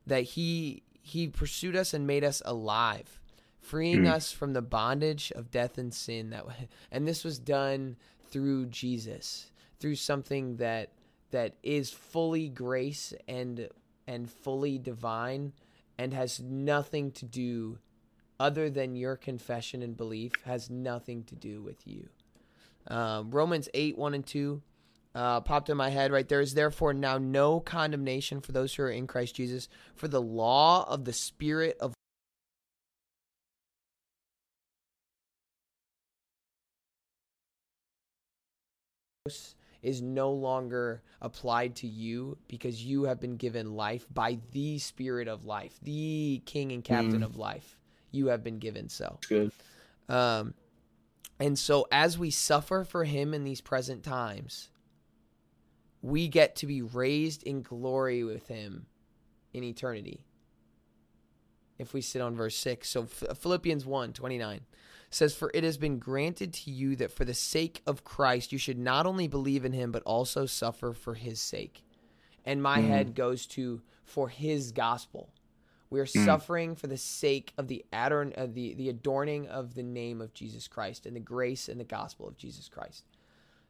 [0.06, 3.20] that he he pursued us and made us alive
[3.58, 4.12] freeing Mm.
[4.12, 6.44] us from the bondage of death and sin that
[6.90, 7.96] and this was done
[8.30, 10.92] through Jesus through something that
[11.30, 13.68] that is fully grace and
[14.06, 15.52] and fully divine
[15.98, 17.78] and has nothing to do
[18.38, 22.08] other than your confession and belief has nothing to do with you
[22.88, 24.62] um, romans 8 1 and 2
[25.14, 28.83] uh, popped in my head right there is therefore now no condemnation for those who
[28.85, 31.92] are in christ jesus for the law of the spirit of
[39.83, 45.29] is no longer applied to you because you have been given life by the spirit
[45.29, 47.25] of life the king and captain Mm.
[47.25, 47.77] of life
[48.11, 49.53] you have been given so good.
[50.09, 50.55] um
[51.38, 54.68] and so as we suffer for him in these present times
[56.02, 58.86] we get to be raised in glory with him
[59.52, 60.24] in eternity
[61.78, 64.60] if we sit on verse 6 so philippians 1 29
[65.10, 68.58] says for it has been granted to you that for the sake of christ you
[68.58, 71.82] should not only believe in him but also suffer for his sake
[72.44, 72.86] and my Mm.
[72.88, 75.30] head goes to for his gospel
[75.90, 76.24] we are Mm.
[76.24, 80.32] suffering for the sake of the adorn of the, the adorning of the name of
[80.32, 83.04] jesus christ and the grace and the gospel of jesus christ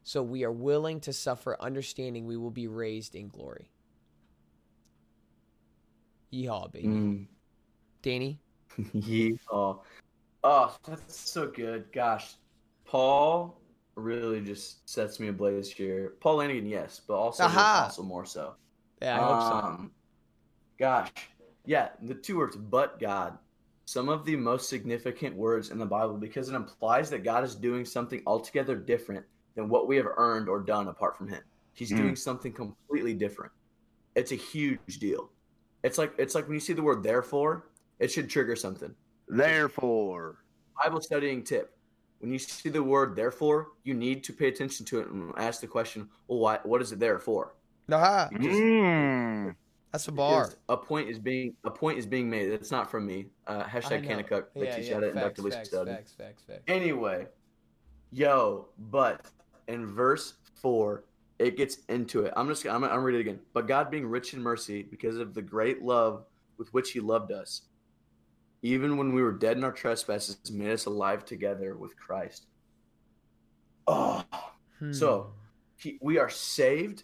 [0.03, 3.69] so we are willing to suffer understanding we will be raised in glory
[6.33, 7.27] yeehaw baby Mm.
[8.01, 8.39] danny
[8.95, 9.79] Yeehaw.
[10.45, 11.91] Oh, that's so good.
[11.91, 12.35] Gosh,
[12.85, 13.59] Paul
[13.95, 16.13] really just sets me ablaze here.
[16.21, 18.55] Paul Lanigan, yes, but also apostle more so.
[19.01, 19.91] yeah i hope so Um,
[20.79, 21.11] Gosh,
[21.65, 23.37] yeah, the two words, but God.
[23.85, 27.55] Some of the most significant words in the Bible because it implies that God is
[27.55, 31.41] doing something altogether different than what we have earned or done apart from Him.
[31.73, 31.97] He's Mm.
[31.97, 33.51] doing something completely different.
[34.15, 35.29] It's a huge deal.
[35.83, 37.67] It's like it's like when you see the word therefore,
[37.99, 38.93] it should trigger something.
[39.27, 40.43] Therefore,
[40.83, 41.75] Bible studying tip.
[42.19, 45.59] When you see the word therefore, you need to pay attention to it and ask
[45.59, 47.55] the question, well, why, what is it there for?
[47.91, 49.55] Aha, Mm.
[49.91, 52.49] that's a bar A point is being a point is being made.
[52.49, 53.27] It's not from me.
[53.47, 54.17] Uh, I hashtag know.
[54.17, 54.45] Kanakuk.
[54.53, 55.91] They yeah, teach yeah, you to facts, facts, study.
[55.91, 56.63] facts, facts, facts.
[56.67, 57.27] Anyway,
[58.11, 59.25] yo, but
[59.67, 61.05] in verse four,
[61.39, 62.33] it gets into it.
[62.35, 63.39] I'm just I'm, I'm read it again.
[63.53, 66.25] But God being rich in mercy because of the great love
[66.57, 67.63] with which He loved us,
[68.61, 72.45] even when we were dead in our trespasses, made us alive together with Christ.
[73.87, 74.23] Oh,
[74.81, 74.91] Hmm.
[74.91, 75.33] So,
[75.77, 77.03] he, we are saved.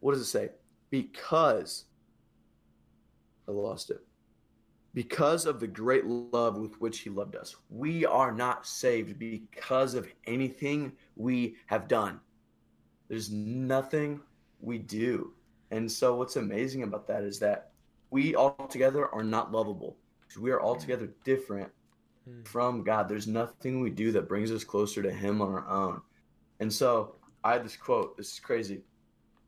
[0.00, 0.50] What does it say?
[0.90, 1.86] Because
[3.48, 4.00] I lost it.
[4.94, 7.56] Because of the great love with which he loved us.
[7.68, 12.20] We are not saved because of anything we have done.
[13.08, 14.20] There's nothing
[14.60, 15.32] we do.
[15.72, 17.72] And so what's amazing about that is that
[18.10, 19.96] we altogether are not lovable.
[20.20, 21.70] Because we are altogether different
[22.26, 22.42] Hmm.
[22.44, 23.08] from God.
[23.08, 26.00] There's nothing we do that brings us closer to him on our own.
[26.60, 28.16] And so I had this quote.
[28.16, 28.82] This is crazy.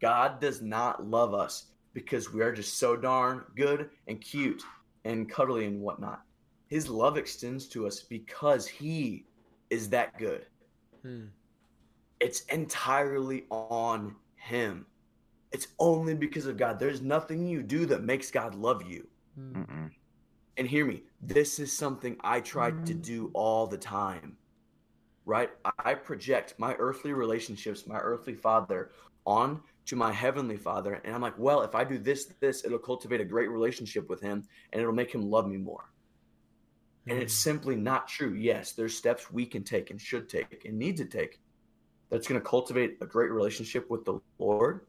[0.01, 4.63] God does not love us because we are just so darn good and cute
[5.07, 6.23] and cuddly and whatnot.
[6.69, 9.25] His love extends to us because he
[9.71, 10.47] is that good.
[11.03, 11.27] Hmm.
[12.21, 14.87] It's entirely on him.
[15.53, 16.79] It's only because of God.
[16.79, 19.07] There's nothing you do that makes God love you.
[19.37, 19.63] Hmm.
[19.63, 19.91] Mm-mm.
[20.59, 24.37] And hear me, this is something I try to do all the time.
[25.27, 25.51] Right?
[25.85, 28.93] I project my earthly relationships, my earthly father,
[29.27, 31.01] on to my heavenly father.
[31.05, 34.21] And I'm like, well, if I do this, this, it'll cultivate a great relationship with
[34.21, 35.91] him and it'll make him love me more.
[37.09, 38.35] And it's simply not true.
[38.35, 41.39] Yes, there's steps we can take and should take and need to take
[42.11, 44.87] that's going to cultivate a great relationship with the Lord.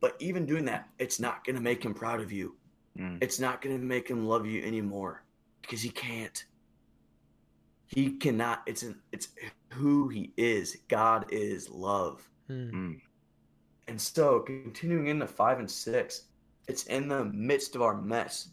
[0.00, 2.56] But even doing that, it's not going to make him proud of you.
[2.98, 3.18] Mm.
[3.22, 5.22] It's not going to make him love you anymore
[5.60, 6.44] because he can't.
[7.86, 8.62] He cannot.
[8.66, 9.28] It's an, it's
[9.70, 10.78] who he is.
[10.88, 12.26] God is love.
[12.46, 12.70] Hmm.
[12.70, 13.00] Mm.
[13.88, 16.24] And so, continuing into five and six,
[16.68, 18.50] it's in the midst of our mess.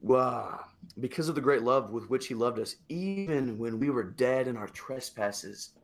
[0.00, 0.64] Wow.
[0.98, 4.48] Because of the great love with which he loved us, even when we were dead
[4.48, 5.74] in our trespasses.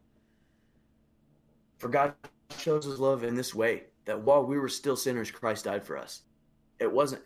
[1.78, 2.14] For God
[2.56, 5.98] shows his love in this way that while we were still sinners, Christ died for
[5.98, 6.22] us.
[6.80, 7.22] It wasn't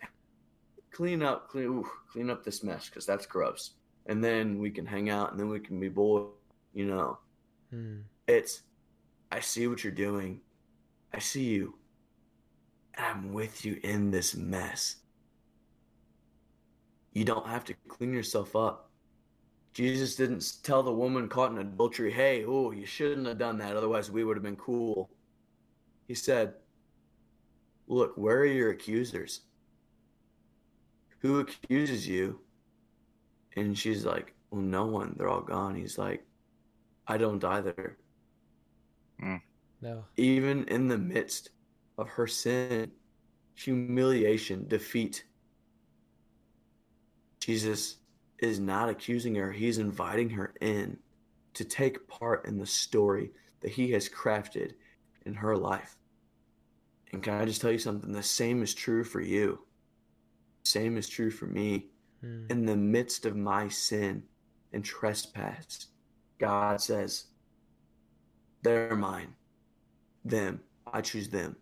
[0.91, 3.71] clean up, clean, ooh, clean up this mess because that's gross.
[4.07, 6.25] And then we can hang out, and then we can be boy.
[6.73, 7.19] You know,
[7.73, 8.03] Mm.
[8.27, 8.63] it's.
[9.31, 10.41] I see what you're doing.
[11.13, 11.75] I see you.
[12.97, 14.97] I'm with you in this mess.
[17.13, 18.89] You don't have to clean yourself up.
[19.73, 23.75] Jesus didn't tell the woman caught in adultery, hey, oh, you shouldn't have done that,
[23.75, 25.09] otherwise we would have been cool.
[26.07, 26.53] He said,
[27.87, 29.41] Look, where are your accusers?
[31.19, 32.39] Who accuses you?
[33.55, 35.15] And she's like, Well, no one.
[35.17, 35.75] They're all gone.
[35.75, 36.25] He's like,
[37.07, 37.97] I don't either.
[39.19, 39.37] Hmm.
[39.81, 40.05] No.
[40.17, 41.49] Even in the midst
[41.97, 42.91] of her sin,
[43.55, 45.23] humiliation, defeat,
[47.39, 47.97] Jesus
[48.39, 49.51] is not accusing her.
[49.51, 50.97] He's inviting her in
[51.53, 54.73] to take part in the story that he has crafted
[55.25, 55.97] in her life.
[57.11, 58.11] And can I just tell you something?
[58.11, 59.59] The same is true for you.
[60.63, 61.87] Same is true for me.
[62.23, 62.49] Mm.
[62.51, 64.23] In the midst of my sin
[64.73, 65.87] and trespass,
[66.39, 67.25] God says,
[68.63, 69.33] They're mine.
[70.23, 70.61] Them.
[70.91, 71.55] I choose them.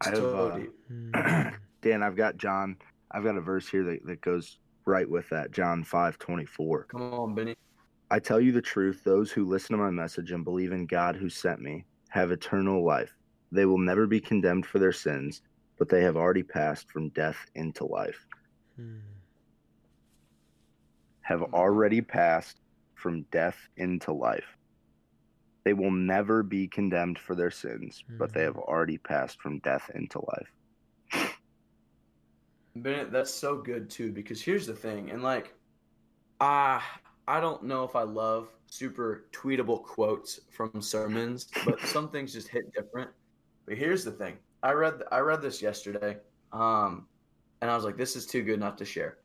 [0.00, 0.70] I have, So
[1.14, 1.50] uh.
[1.82, 2.76] Dan, I've got John.
[3.10, 5.50] I've got a verse here that, that goes right with that.
[5.52, 6.84] John five twenty four.
[6.84, 7.56] Come on, Benny.
[8.10, 11.14] I tell you the truth, those who listen to my message and believe in God
[11.14, 13.14] who sent me have eternal life.
[13.52, 15.42] They will never be condemned for their sins,
[15.78, 18.26] but they have already passed from death into life.
[18.80, 19.00] Mm.
[21.22, 22.60] Have already passed
[22.94, 24.56] from death into life.
[25.68, 28.44] They will never be condemned for their sins, but they Mhm.
[28.44, 30.50] have already passed from death into life.
[32.74, 35.54] Bennett, that's so good too because here's the thing, and like,
[36.40, 36.82] ah,
[37.26, 42.48] I don't know if I love super tweetable quotes from sermons, but some things just
[42.48, 43.10] hit different.
[43.66, 46.16] But here's the thing: I read I read this yesterday,
[46.50, 47.10] um,
[47.60, 49.18] and I was like, this is too good not to share.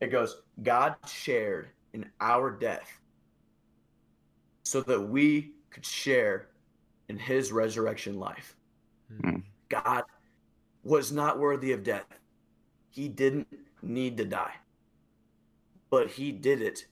[0.00, 2.88] It goes, God shared in our death,
[4.68, 6.48] so that we could share
[7.08, 8.54] in His resurrection life.
[9.22, 9.42] Mm.
[9.70, 10.04] God
[10.84, 12.04] was not worthy of death.
[12.90, 13.48] He didn't
[13.82, 14.52] need to die.
[15.88, 16.86] But he did it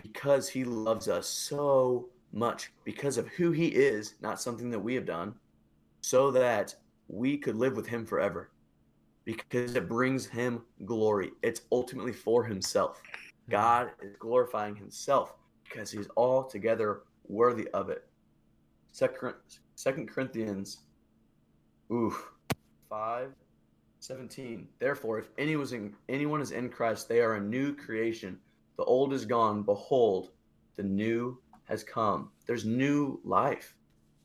[0.00, 4.94] because he loves us so much, because of who he is, not something that we
[4.94, 5.34] have done,
[6.00, 6.76] so that
[7.08, 8.50] we could live with him forever.
[9.24, 11.32] Because it brings him glory.
[11.42, 13.02] It's ultimately for himself.
[13.48, 15.34] God is glorifying himself
[15.70, 18.06] because he's altogether worthy of it.
[18.92, 19.34] Second,
[19.76, 20.78] Second Corinthians
[21.92, 22.32] Oof.
[22.88, 23.32] 5
[24.02, 24.66] 17.
[24.78, 28.38] Therefore, if is, in, anyone is in Christ, they are a new creation.
[28.76, 29.62] The old is gone.
[29.62, 30.30] Behold,
[30.76, 32.30] the new has come.
[32.46, 33.74] There's new life.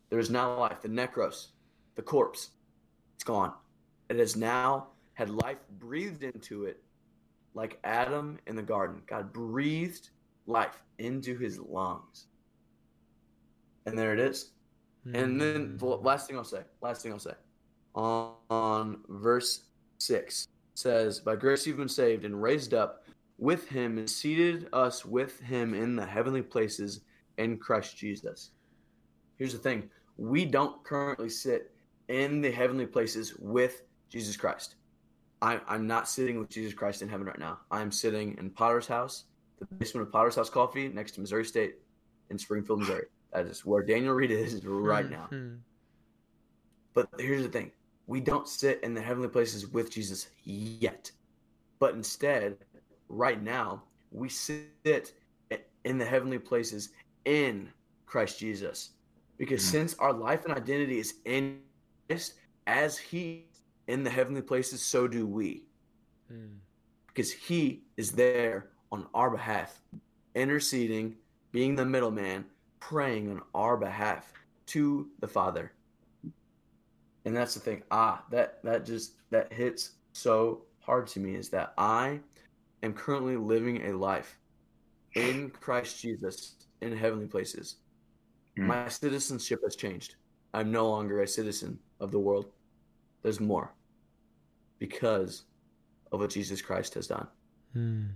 [0.10, 0.81] There's now life.
[0.81, 1.47] The necros,
[1.95, 2.51] the corpse,
[3.15, 3.53] it's gone.
[4.10, 6.81] It has now had life breathed into it
[7.53, 9.01] like Adam in the garden.
[9.08, 10.10] God breathed
[10.45, 12.27] life into his lungs.
[13.86, 14.51] And there it is.
[15.13, 16.03] And then the Mm.
[16.03, 17.36] last thing I'll say, last thing I'll say,
[17.93, 19.65] on, on verse
[19.99, 23.03] six says, "By grace you've been saved and raised up
[23.38, 27.01] with Him and seated us with Him in the heavenly places
[27.38, 28.51] in Christ Jesus."
[29.38, 31.75] Here's the thing: we don't currently sit
[32.08, 34.75] in the heavenly places with Jesus Christ.
[35.41, 37.60] I, I'm not sitting with Jesus Christ in heaven right now.
[37.69, 39.25] I'm sitting in Potter's house,
[39.59, 41.75] the basement of Potter's House Coffee, next to Missouri State
[42.29, 43.05] in Springfield, Missouri.
[43.33, 45.27] That is where Daniel Reed is right now.
[45.31, 45.59] Mm.
[46.93, 47.71] But here's the thing
[48.07, 51.11] we don't sit in the heavenly places with Jesus yet.
[51.79, 52.57] But instead,
[53.09, 55.13] right now, we sit
[55.83, 56.89] in the heavenly places
[57.25, 57.71] in
[58.05, 58.91] Christ Jesus.
[59.37, 59.71] Because Mhm.
[59.71, 61.61] since our life and identity is in
[62.07, 62.36] Christ,
[62.67, 63.49] as He
[63.88, 65.65] in the heavenly places, so do we.
[66.32, 66.59] Mm.
[67.07, 69.81] Because He is there on our behalf,
[70.36, 71.15] interceding,
[71.51, 72.45] being the middleman,
[72.79, 74.31] praying on our behalf
[74.67, 75.71] to the Father.
[77.25, 77.81] And that's the thing.
[77.89, 82.19] Ah that that just that hits so hard to me is that i
[82.83, 84.39] am currently living a life
[85.15, 87.77] in christ jesus in heavenly places.
[88.57, 88.67] Mm.
[88.67, 90.15] my citizenship has changed.
[90.53, 92.45] I'm no longer a citizen of the world.
[93.21, 93.73] There's more
[94.79, 95.43] because
[96.11, 97.27] of what jesus christ has done.
[97.75, 98.11] Mm.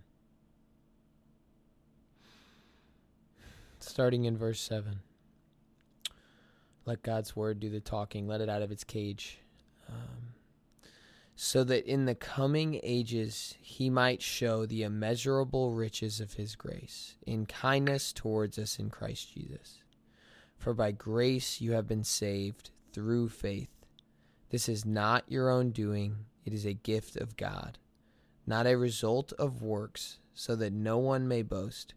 [3.90, 5.00] Starting in verse 7.
[6.86, 9.40] Let God's word do the talking, let it out of its cage.
[9.90, 10.36] Um,
[11.36, 17.16] so that in the coming ages he might show the immeasurable riches of his grace
[17.26, 19.80] in kindness towards us in Christ Jesus.
[20.56, 23.74] For by grace you have been saved through faith,
[24.52, 27.80] This is not your own doing, it is a gift of God,
[28.46, 31.96] not a result of works, so that no one may boast.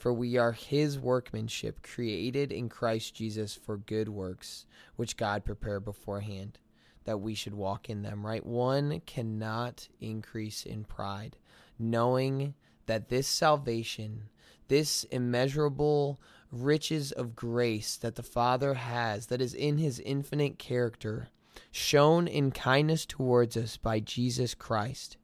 [0.00, 4.64] For we are his workmanship, created in Christ Jesus for good works,
[4.96, 6.58] which God prepared beforehand
[7.04, 8.44] that we should walk in them, right?
[8.44, 11.36] One cannot increase in pride,
[11.78, 12.54] knowing
[12.86, 14.30] that this salvation,
[14.68, 16.18] this immeasurable
[16.50, 21.28] riches of grace that the Father has, that is in his infinite character,
[21.72, 25.18] shown in kindness towards us by Jesus Christ,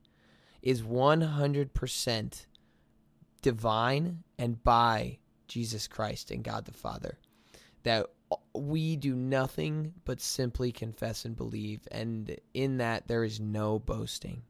[0.61, 2.47] is 100%
[3.47, 5.17] divine and by
[5.47, 7.17] Jesus Christ and God the Father.
[7.85, 8.07] That
[8.57, 14.43] we do nothing but simply confess and believe, and in that there is no boasting.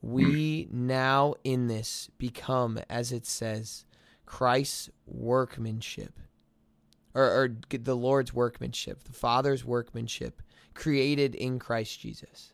[0.00, 3.84] We now in this become, as it says,
[4.26, 6.18] Christ's workmanship,
[7.14, 10.42] or, or the Lord's workmanship, the Father's workmanship,
[10.74, 12.51] created in Christ Jesus.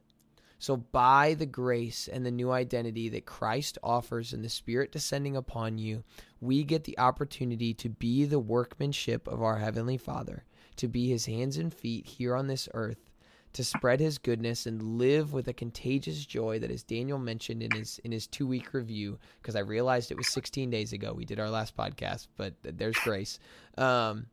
[0.61, 5.37] So, by the grace and the new identity that Christ offers and the Spirit descending
[5.37, 6.03] upon you,
[6.41, 10.45] we get the opportunity to be the workmanship of our Heavenly Father,
[10.77, 13.13] to be His hands and feet here on this earth,
[13.53, 17.71] to spread His goodness and live with a contagious joy that, as Daniel mentioned in
[17.71, 21.25] his in his two week review, because I realized it was 16 days ago we
[21.25, 23.39] did our last podcast, but there's grace.
[23.77, 24.27] Um,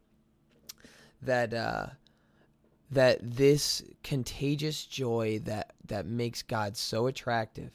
[1.21, 1.87] that uh,
[2.91, 7.71] that this contagious joy that that makes God so attractive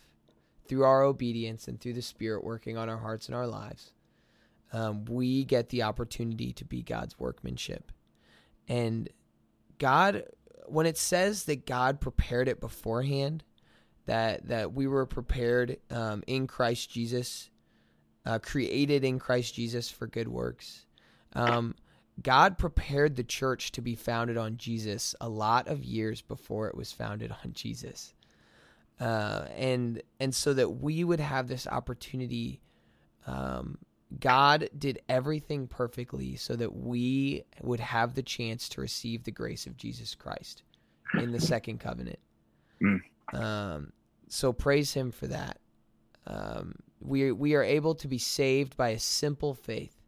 [0.67, 3.93] through our obedience and through the Spirit working on our hearts and our lives,
[4.73, 7.91] um, we get the opportunity to be God's workmanship.
[8.69, 9.09] And
[9.79, 10.25] God,
[10.67, 13.43] when it says that God prepared it beforehand,
[14.07, 17.51] that that we were prepared um, in Christ Jesus,
[18.25, 20.87] uh, created in Christ Jesus for good works.
[21.33, 21.75] Um,
[22.23, 26.75] God prepared the church to be founded on Jesus a lot of years before it
[26.75, 28.15] was founded on Jesus.
[28.99, 32.61] Uh, and and so that we would have this opportunity,
[33.27, 33.79] um,
[34.19, 39.67] God did everything perfectly so that we would have the chance to receive the grace
[39.67, 40.63] of Jesus Christ
[41.15, 42.19] in the second covenant.
[42.83, 43.01] Mm.
[43.33, 43.93] Um,
[44.29, 45.59] so praise Him for that.
[46.27, 50.00] Um, we we are able to be saved by a simple faith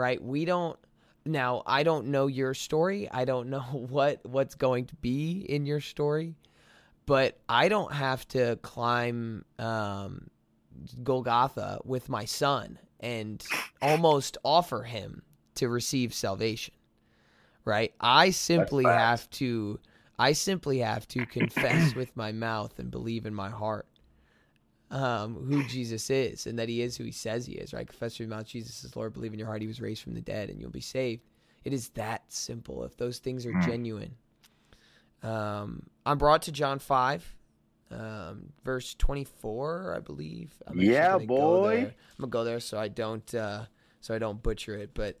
[0.00, 0.20] right?
[0.22, 0.78] We don't
[1.26, 3.08] now I don't know your story.
[3.10, 6.34] I don't know what what's going to be in your story,
[7.06, 10.30] but I don't have to climb um,
[11.02, 13.44] Golgotha with my son and
[13.82, 15.22] almost offer him
[15.56, 16.74] to receive salvation.
[17.66, 17.92] Right?
[18.00, 19.78] I simply have to
[20.18, 23.86] I simply have to confess with my mouth and believe in my heart
[24.90, 27.86] um, who Jesus is and that he is who he says he is, right?
[27.86, 30.14] Confess with your mouth Jesus is Lord, believe in your heart he was raised from
[30.14, 31.22] the dead and you'll be saved.
[31.64, 33.60] It is that simple if those things are hmm.
[33.60, 34.14] genuine.
[35.22, 37.36] Um, I'm brought to John 5,
[37.90, 40.54] um, verse 24, I believe.
[40.66, 41.78] I'm yeah, boy.
[41.78, 43.66] I'm gonna go there so I don't uh,
[44.00, 44.90] so I don't butcher it.
[44.94, 45.20] But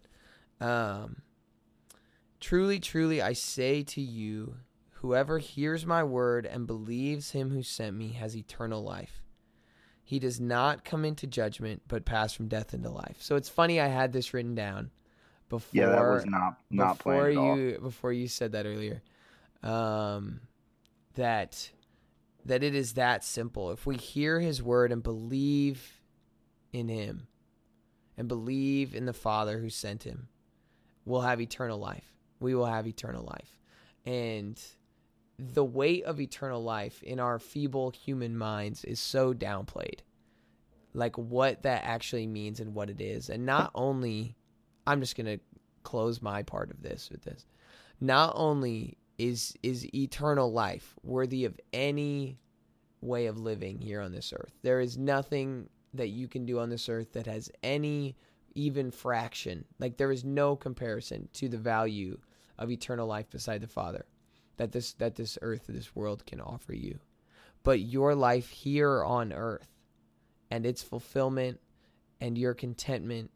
[0.60, 1.16] um,
[2.40, 4.56] truly, truly, I say to you,
[4.92, 9.19] whoever hears my word and believes him who sent me has eternal life
[10.10, 13.18] he does not come into judgment, but pass from death into life.
[13.20, 14.90] So it's funny I had this written down
[15.48, 15.68] before.
[15.72, 19.04] Yeah, that was not not before you before you said that earlier.
[19.62, 20.40] Um,
[21.14, 21.70] that
[22.44, 23.70] that it is that simple.
[23.70, 26.00] If we hear His word and believe
[26.72, 27.28] in Him,
[28.16, 30.26] and believe in the Father who sent Him,
[31.04, 32.16] we'll have eternal life.
[32.40, 33.60] We will have eternal life,
[34.04, 34.60] and
[35.40, 40.00] the weight of eternal life in our feeble human minds is so downplayed.
[40.92, 43.30] Like what that actually means and what it is.
[43.30, 44.36] And not only,
[44.86, 45.40] I'm just going to
[45.82, 47.46] close my part of this with this.
[48.00, 52.38] Not only is is eternal life worthy of any
[53.02, 54.52] way of living here on this earth.
[54.62, 58.16] There is nothing that you can do on this earth that has any
[58.54, 59.64] even fraction.
[59.78, 62.18] Like there is no comparison to the value
[62.58, 64.06] of eternal life beside the Father
[64.60, 66.98] that this that this earth this world can offer you.
[67.62, 69.70] But your life here on earth
[70.50, 71.60] and its fulfillment
[72.20, 73.30] and your contentment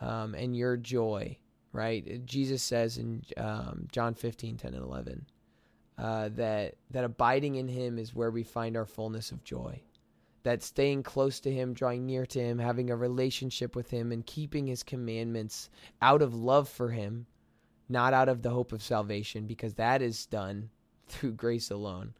[0.00, 1.36] um, and your joy
[1.74, 2.24] right?
[2.26, 5.26] Jesus says in um, john 15 10 and 11
[5.98, 9.80] uh, that that abiding in him is where we find our fullness of joy.
[10.42, 14.26] That staying close to him drawing near to him having a relationship with him and
[14.26, 17.26] keeping his commandments out of love for him
[17.88, 20.70] not out of the hope of salvation, because that is done
[21.08, 22.14] through grace alone.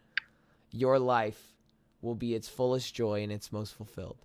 [0.70, 1.54] Your life
[2.00, 4.18] will be its fullest joy and its most fulfilled.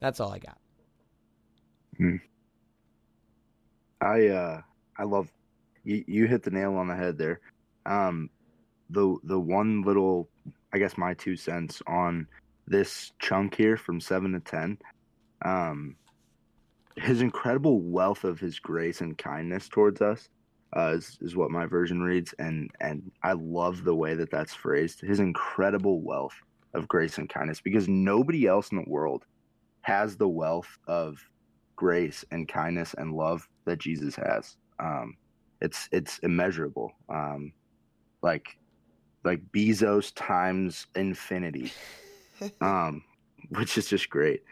[0.00, 0.58] That's all I got.
[1.96, 2.16] Hmm.
[4.00, 4.60] I uh
[4.98, 5.32] I love
[5.84, 7.40] you you hit the nail on the head there.
[7.86, 8.28] Um,
[8.90, 10.28] the the one little,
[10.72, 12.26] I guess my two cents on
[12.66, 14.78] this chunk here from seven to ten.
[15.42, 15.96] Um,
[16.96, 20.28] his incredible wealth of his grace and kindness towards us
[20.76, 24.54] uh, is, is what my version reads, and and I love the way that that's
[24.54, 25.00] phrased.
[25.00, 26.34] His incredible wealth
[26.74, 29.24] of grace and kindness, because nobody else in the world
[29.82, 31.18] has the wealth of
[31.76, 34.56] grace and kindness and love that Jesus has.
[34.80, 35.16] Um,
[35.60, 36.92] it's it's immeasurable.
[37.08, 37.52] Um,
[38.22, 38.58] like
[39.24, 41.72] like Bezos times infinity,
[42.60, 43.02] um,
[43.50, 44.42] which is just great.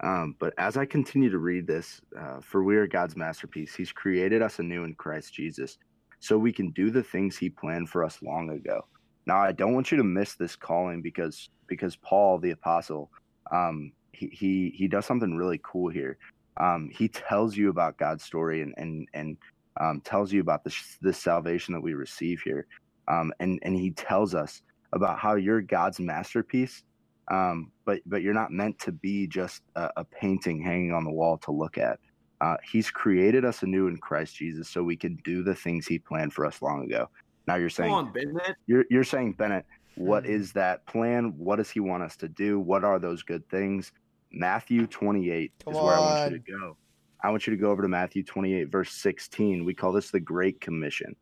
[0.00, 3.92] Um, but as I continue to read this, uh, for we are God's masterpiece, He's
[3.92, 5.78] created us anew in Christ Jesus,
[6.20, 8.86] so we can do the things He planned for us long ago.
[9.26, 13.10] Now, I don't want you to miss this calling because because Paul the apostle,
[13.50, 16.18] um, he he he does something really cool here.
[16.58, 19.36] Um, he tells you about God's story and and and
[19.80, 22.66] um, tells you about this this salvation that we receive here,
[23.08, 26.84] um, and and he tells us about how you're God's masterpiece
[27.30, 31.12] um, but but you're not meant to be just a, a painting hanging on the
[31.12, 31.98] wall to look at.
[32.40, 35.98] Uh, he's created us anew in Christ Jesus, so we can do the things He
[35.98, 37.08] planned for us long ago.
[37.46, 38.56] Now you're saying, on, Bennett.
[38.66, 39.64] You're you're saying Bennett,
[39.94, 40.32] what Hmm.
[40.52, 41.34] that plan?
[41.36, 42.58] What does He want us to do?
[42.60, 43.92] What are those good things?
[44.32, 46.76] Matthew 28 Come is where I want you to go.
[47.22, 49.64] I want you to go over to Matthew 28, verse 16.
[49.64, 51.14] We call this the Great Commission.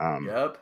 [0.00, 0.58] Um, Yep.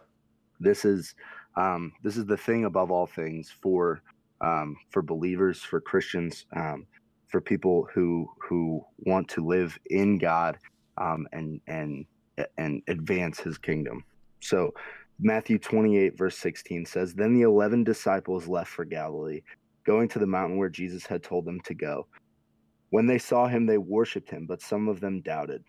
[0.59, 1.15] this is
[1.57, 4.03] um, this is the thing above all things for
[4.41, 6.87] um, for believers, for Christians, um,
[7.29, 10.59] for people who who want to live in God
[10.99, 12.07] um, and and
[12.57, 14.05] and advance His kingdom.
[14.41, 14.73] So
[15.19, 19.43] Matthew 28 verse 16 says, "Then the eleven disciples left for Galilee,
[19.85, 22.07] going to the mountain where Jesus had told them to go.
[22.91, 25.65] When they saw him, they worshipped him, but some of them doubted."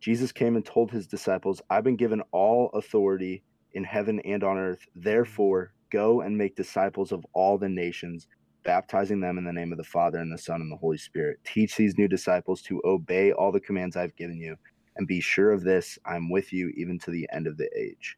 [0.00, 3.42] Jesus came and told his disciples, I've been given all authority
[3.72, 4.86] in heaven and on earth.
[4.94, 8.28] Therefore, go and make disciples of all the nations,
[8.64, 11.38] baptizing them in the name of the Father and the Son and the Holy Spirit.
[11.44, 14.56] Teach these new disciples to obey all the commands I've given you,
[14.96, 18.16] and be sure of this I'm with you even to the end of the age.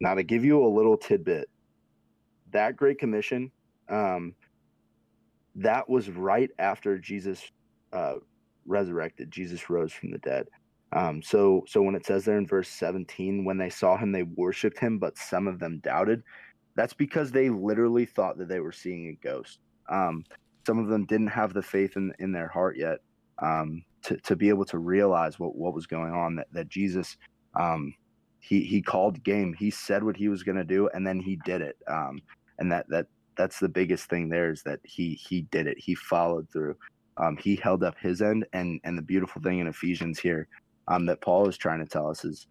[0.00, 1.48] Now, to give you a little tidbit,
[2.52, 3.50] that Great Commission,
[3.88, 4.34] um,
[5.56, 7.42] that was right after Jesus
[7.92, 8.14] uh,
[8.66, 9.30] resurrected.
[9.30, 10.46] Jesus rose from the dead.
[10.92, 14.22] Um, so, so when it says there in verse 17, when they saw him, they
[14.22, 16.22] worshipped him, but some of them doubted.
[16.76, 19.58] That's because they literally thought that they were seeing a ghost.
[19.88, 20.24] Um,
[20.66, 22.98] some of them didn't have the faith in, in their heart yet
[23.38, 27.16] um, to, to be able to realize what, what was going on, that, that Jesus,
[27.58, 27.94] um,
[28.40, 29.54] he, he called game.
[29.58, 31.76] He said what he was going to do, and then he did it.
[31.88, 32.20] Um,
[32.58, 33.06] and that, that,
[33.36, 35.78] that's the biggest thing there is that he, he did it.
[35.78, 36.76] He followed through.
[37.16, 38.46] Um, he held up his end.
[38.52, 40.48] And, and the beautiful thing in Ephesians here
[40.88, 42.46] um, that Paul is trying to tell us is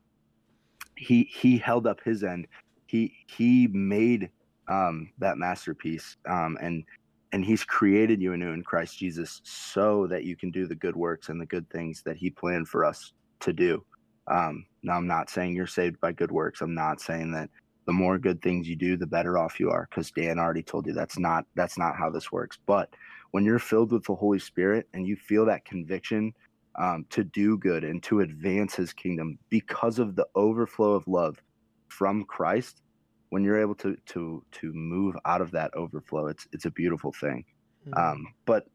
[0.95, 2.47] he he held up his end.
[2.93, 4.29] He he made
[4.67, 6.83] um, that masterpiece, um, and
[7.31, 10.95] and he's created you anew in Christ Jesus so that you can do the good
[10.95, 13.83] works and the good things that he planned for us to do.
[14.27, 16.61] Um, now, I'm not saying you're saved by good works.
[16.61, 17.49] I'm not saying that
[17.87, 20.85] the more good things you do, the better off you are, because Dan already told
[20.85, 22.59] you that's not that's not how this works.
[22.67, 22.89] But
[23.31, 26.31] when you're filled with the Holy Spirit and you feel that conviction
[26.75, 31.41] um, to do good and to advance his kingdom because of the overflow of love
[31.97, 32.81] from Christ.
[33.29, 37.11] When you're able to to to move out of that overflow, it's it's a beautiful
[37.11, 37.45] thing.
[37.85, 37.93] Hmm.
[37.99, 38.67] Um, but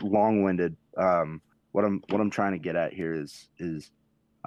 [0.00, 0.76] long-winded.
[0.96, 1.40] Um,
[1.72, 3.90] what I'm what I'm trying to get at here is is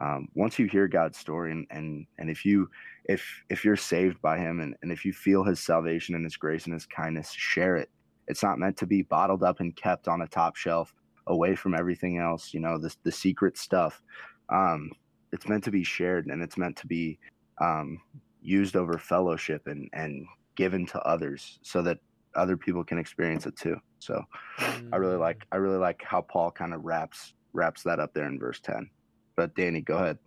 [0.02, 2.70] um, once you hear God's story and, and and if you
[3.06, 6.38] if if you're saved by Him and, and if you feel His salvation and His
[6.38, 7.90] grace and His kindness, share it.
[8.28, 10.94] It's not meant to be bottled up and kept on a top shelf
[11.28, 14.02] away from everything else you know this the secret stuff
[14.50, 14.92] um
[15.32, 17.18] it's meant to be shared and it's meant to be
[17.62, 18.02] um
[18.42, 20.26] used over fellowship and and
[20.56, 21.98] given to others so that
[22.36, 24.22] other people can experience it too so
[24.60, 28.28] i really like i really like how paul kind of wraps wraps that up there
[28.28, 28.90] in verse 10
[29.36, 30.18] but danny go ahead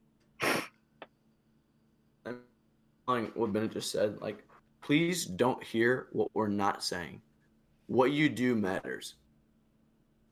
[3.07, 4.45] Like what Bennett just said, like,
[4.83, 7.23] please don't hear what we're not saying.
[7.87, 9.15] What you do matters.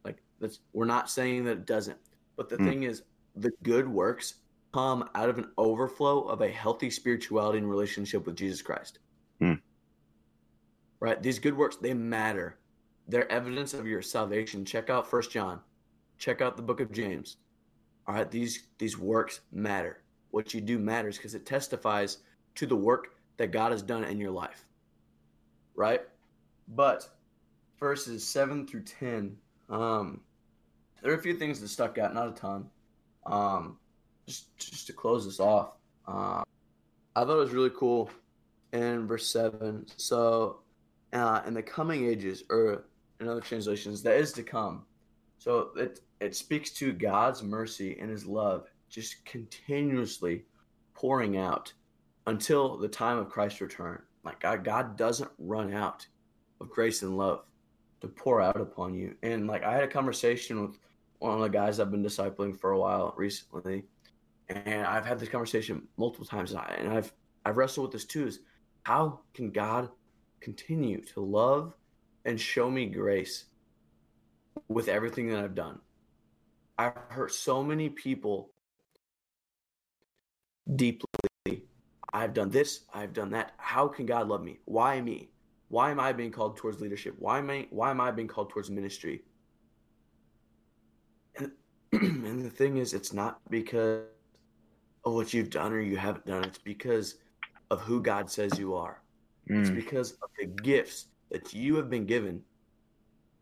[0.04, 1.98] Like that's we're not saying that it doesn't.
[2.36, 2.66] But the Hmm.
[2.66, 3.02] thing is,
[3.34, 4.34] the good works
[4.76, 8.98] come out of an overflow of a healthy spirituality and relationship with Jesus Christ.
[9.40, 9.54] Hmm.
[11.00, 11.22] Right?
[11.22, 12.58] These good works, they matter.
[13.08, 14.66] They're evidence of your salvation.
[14.66, 15.60] Check out First John.
[16.18, 17.38] Check out the book of James.
[18.06, 20.02] All right, these these works matter.
[20.30, 22.18] What you do matters because it testifies
[22.56, 24.66] to the work that God has done in your life.
[25.74, 26.02] Right?
[26.68, 27.08] But
[27.80, 29.38] verses 7 through 10,
[29.70, 30.20] um,
[31.02, 32.68] there are a few things that stuck out, not a ton.
[33.24, 33.78] Um,
[34.26, 35.72] just just to close this off,
[36.06, 36.42] uh,
[37.14, 38.10] I thought it was really cool
[38.72, 39.86] in verse 7.
[39.96, 40.60] So,
[41.12, 42.84] uh, in the coming ages, or
[43.20, 44.84] in other translations, that is to come.
[45.38, 50.44] So, it, it speaks to God's mercy and his love just continuously
[50.94, 51.72] pouring out
[52.26, 54.02] until the time of Christ's return.
[54.24, 56.06] Like, God, God doesn't run out
[56.60, 57.44] of grace and love
[58.00, 59.14] to pour out upon you.
[59.22, 60.78] And, like, I had a conversation with
[61.18, 63.84] one of the guys I've been discipling for a while recently
[64.48, 67.12] and I've had this conversation multiple times, and I've
[67.44, 68.40] I've wrestled with this too: is
[68.84, 69.90] how can God
[70.40, 71.74] continue to love
[72.24, 73.46] and show me grace
[74.68, 75.80] with everything that I've done?
[76.78, 78.50] I've hurt so many people
[80.74, 81.08] deeply.
[82.12, 83.52] I've done this, I've done that.
[83.56, 84.58] How can God love me?
[84.64, 85.30] Why me?
[85.68, 87.16] Why am I being called towards leadership?
[87.18, 89.24] Why am I why am I being called towards ministry?
[91.36, 91.52] And
[91.92, 94.04] and the thing is it's not because
[95.06, 96.44] of what you've done or you haven't done.
[96.44, 97.14] It's because
[97.70, 99.00] of who God says you are.
[99.48, 99.60] Mm.
[99.60, 102.42] It's because of the gifts that you have been given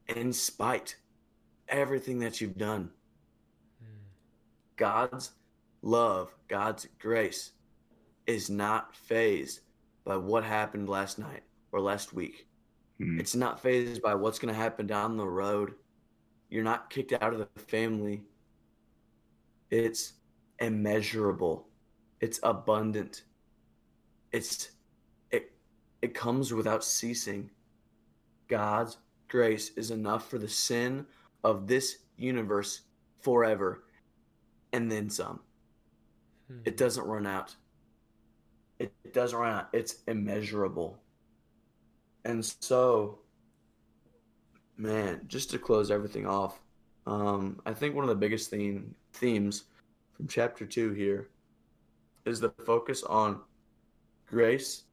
[0.08, 0.96] in spite
[1.68, 2.90] everything that you've done.
[3.82, 3.96] Mm.
[4.76, 5.32] God's
[5.80, 7.52] love, God's grace
[8.26, 9.60] is not phased
[10.04, 11.42] by what happened last night
[11.72, 12.46] or last week.
[13.00, 13.18] Mm.
[13.18, 15.74] It's not phased by what's going to happen down the road.
[16.50, 18.22] You're not kicked out of the family.
[19.70, 20.12] It's
[20.58, 21.68] immeasurable.
[22.20, 23.22] It's abundant.
[24.32, 24.70] It's
[25.30, 25.52] it
[26.02, 27.50] it comes without ceasing.
[28.48, 28.98] God's
[29.28, 31.06] grace is enough for the sin
[31.42, 32.82] of this universe
[33.20, 33.84] forever
[34.72, 35.40] and then some.
[36.48, 36.60] Hmm.
[36.64, 37.54] It doesn't run out.
[38.78, 39.68] It, it doesn't run out.
[39.72, 40.98] It's immeasurable.
[42.24, 43.20] And so
[44.76, 46.60] man, just to close everything off,
[47.06, 49.64] um, I think one of the biggest theme themes
[50.16, 51.28] from chapter 2 here
[52.24, 53.40] is the focus on
[54.26, 54.84] grace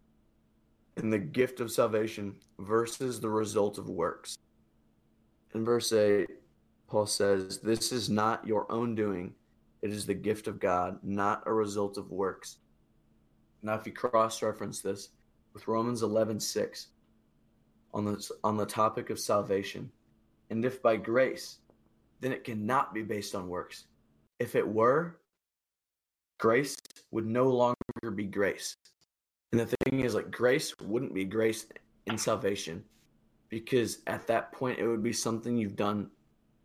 [0.98, 4.38] and the gift of salvation versus the result of works.
[5.54, 6.28] In verse 8,
[6.88, 9.34] Paul says, This is not your own doing,
[9.82, 12.58] it is the gift of God, not a result of works.
[13.64, 15.10] Now, if you cross reference this
[15.54, 16.88] with Romans 11 6
[17.94, 19.92] on the, on the topic of salvation,
[20.50, 21.60] and if by grace,
[22.20, 23.86] then it cannot be based on works
[24.42, 25.20] if it were,
[26.40, 26.76] grace
[27.12, 28.76] would no longer be grace.
[29.52, 31.68] And the thing is, like, grace wouldn't be grace
[32.08, 32.84] in salvation
[33.50, 36.10] because at that point it would be something you've done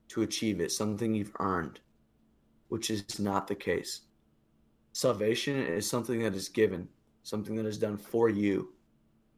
[0.08, 1.80] to achieve it, something you've earned,
[2.68, 4.02] which is not the case.
[4.94, 6.88] Salvation is something that is given,
[7.24, 8.72] something that is done for you.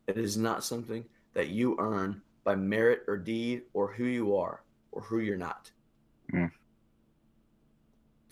[0.06, 4.62] It is not something that you earn by merit or deed or who you are
[4.92, 5.72] or who you're not.
[6.32, 6.52] Mm.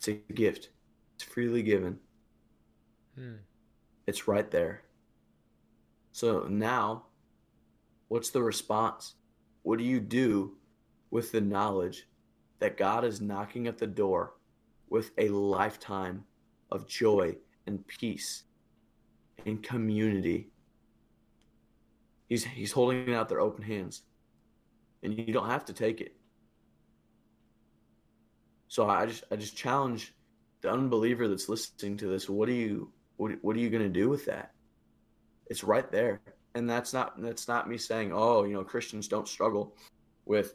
[0.06, 0.70] It's a gift.
[1.16, 1.98] It's freely given.
[3.16, 3.36] Hmm.
[4.06, 4.82] It's right there.
[6.12, 7.06] So now,
[8.06, 9.14] what's the response?
[9.62, 10.52] What do you do
[11.10, 12.06] with the knowledge
[12.60, 14.34] that God is knocking at the door
[14.88, 16.24] with a lifetime
[16.70, 17.34] of joy
[17.66, 18.44] and peace
[19.44, 20.50] and community?
[22.28, 24.02] He's, he's holding out their open hands,
[25.02, 26.14] and you don't have to take it.
[28.68, 30.14] So I just I just challenge
[30.62, 32.28] the unbeliever that's listening to this.
[32.28, 34.52] What are you what what are you going to do with that?
[35.46, 36.20] It's right there,
[36.54, 39.76] and that's not that's not me saying oh you know Christians don't struggle
[40.24, 40.54] with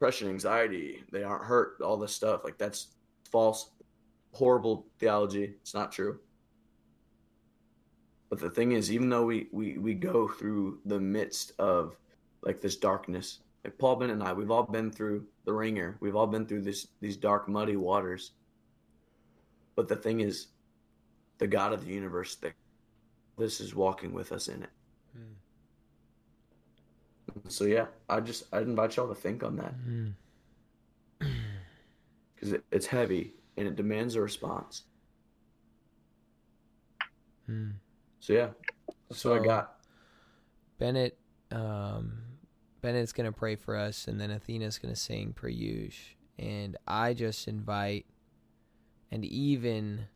[0.00, 2.94] depression, anxiety, they aren't hurt, all this stuff like that's
[3.30, 3.70] false,
[4.32, 5.54] horrible theology.
[5.60, 6.18] It's not true.
[8.30, 11.96] But the thing is, even though we we we go through the midst of
[12.42, 15.96] like this darkness, like Paul Ben and I, we've all been through the ringer.
[16.00, 18.32] We've all been through this these dark, muddy waters.
[19.76, 20.48] But the thing is,
[21.38, 22.52] the God of the universe, that
[23.38, 24.70] this is walking with us in it.
[25.16, 25.34] Mm.
[27.48, 29.74] So yeah, I just I invite y'all to think on that
[31.18, 31.32] because
[32.50, 32.54] mm.
[32.54, 34.84] it, it's heavy and it demands a response.
[37.48, 37.72] Mm.
[38.20, 38.48] So yeah,
[39.08, 39.76] that's so, what I got.
[40.78, 41.18] Bennett
[41.50, 42.22] um,
[42.80, 45.96] Bennett's going to pray for us, and then Athena's going to sing Prayush.
[46.38, 48.06] And I just invite
[49.10, 50.06] and even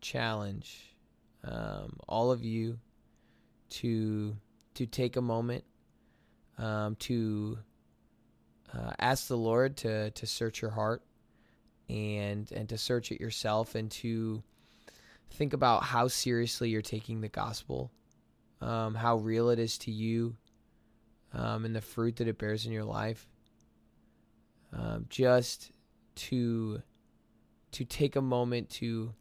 [0.00, 0.94] challenge
[1.42, 2.78] um, all of you
[3.70, 4.36] to
[4.74, 5.64] to take a moment
[6.58, 7.58] um, to
[8.72, 11.02] uh, ask the Lord to to search your heart
[11.88, 14.42] and and to search it yourself and to
[15.30, 17.90] think about how seriously you're taking the gospel,
[18.60, 20.36] um, how real it is to you,
[21.34, 23.28] um, and the fruit that it bears in your life.
[24.72, 25.70] Um, just
[26.16, 26.82] to
[27.72, 29.12] to take a moment to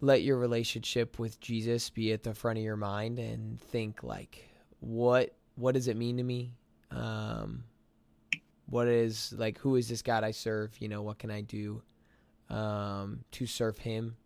[0.00, 4.48] let your relationship with Jesus be at the front of your mind and think like
[4.80, 6.52] what what does it mean to me?
[6.90, 7.64] Um,
[8.66, 10.76] what is like who is this God I serve?
[10.80, 11.82] You know, what can I do
[12.50, 14.16] um, to serve Him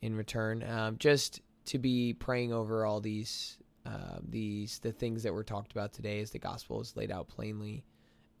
[0.00, 0.64] in return?
[0.68, 3.58] Um, just to be praying over all these
[3.88, 7.28] uh, these the things that were talked about today as the gospel is laid out
[7.28, 7.84] plainly,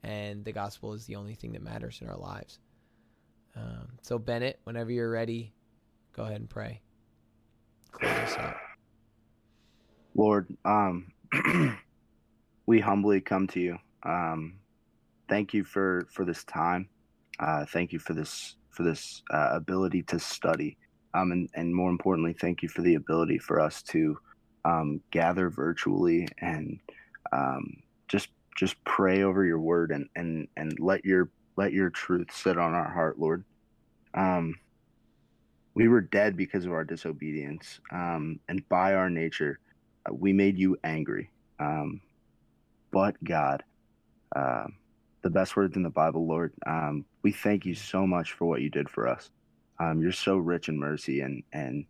[0.02, 2.58] and the gospel is the only thing that matters in our lives.
[3.56, 5.54] Um, so Bennett, whenever you're ready,
[6.14, 6.82] go ahead and pray.
[7.92, 8.56] Close us out.
[10.14, 11.12] Lord, um,
[12.66, 13.78] we humbly come to you.
[14.02, 14.58] Um,
[15.28, 16.88] thank you for for this time.
[17.40, 20.76] Uh, thank you for this for this uh, ability to study.
[21.14, 24.18] Um, and, and more importantly, thank you for the ability for us to
[24.64, 26.78] um, gather virtually and
[27.32, 32.28] um, just just pray over your word and, and, and let your let your truth
[32.32, 33.44] sit on our heart, Lord.
[34.14, 34.54] Um,
[35.74, 39.60] we were dead because of our disobedience, um, and by our nature,
[40.08, 41.30] uh, we made you angry.
[41.60, 42.00] Um,
[42.90, 43.62] but God,
[44.34, 44.66] uh,
[45.22, 48.60] the best words in the Bible, Lord, um, we thank you so much for what
[48.60, 49.30] you did for us.
[49.78, 51.84] Um, you're so rich in mercy and and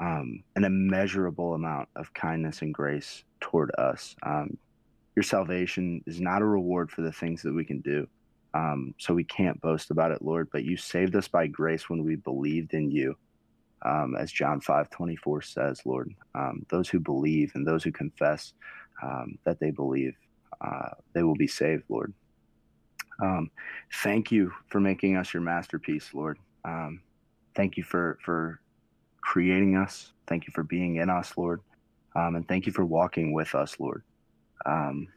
[0.00, 4.14] um, an immeasurable amount of kindness and grace toward us.
[4.22, 4.56] Um,
[5.16, 8.06] your salvation is not a reward for the things that we can do.
[8.54, 12.04] Um, so we can't boast about it, Lord, but you saved us by grace when
[12.04, 13.16] we believed in you.
[13.84, 18.52] Um, as John 5 24 says, Lord, um, those who believe and those who confess
[19.02, 20.14] um, that they believe,
[20.60, 22.14] uh, they will be saved, Lord.
[23.22, 23.50] Um,
[24.02, 26.38] thank you for making us your masterpiece, Lord.
[26.64, 27.00] Um,
[27.56, 28.60] thank you for, for
[29.22, 30.12] creating us.
[30.26, 31.60] Thank you for being in us, Lord.
[32.14, 34.02] and thank you for walking with us, Lord.
[34.66, 35.08] Um,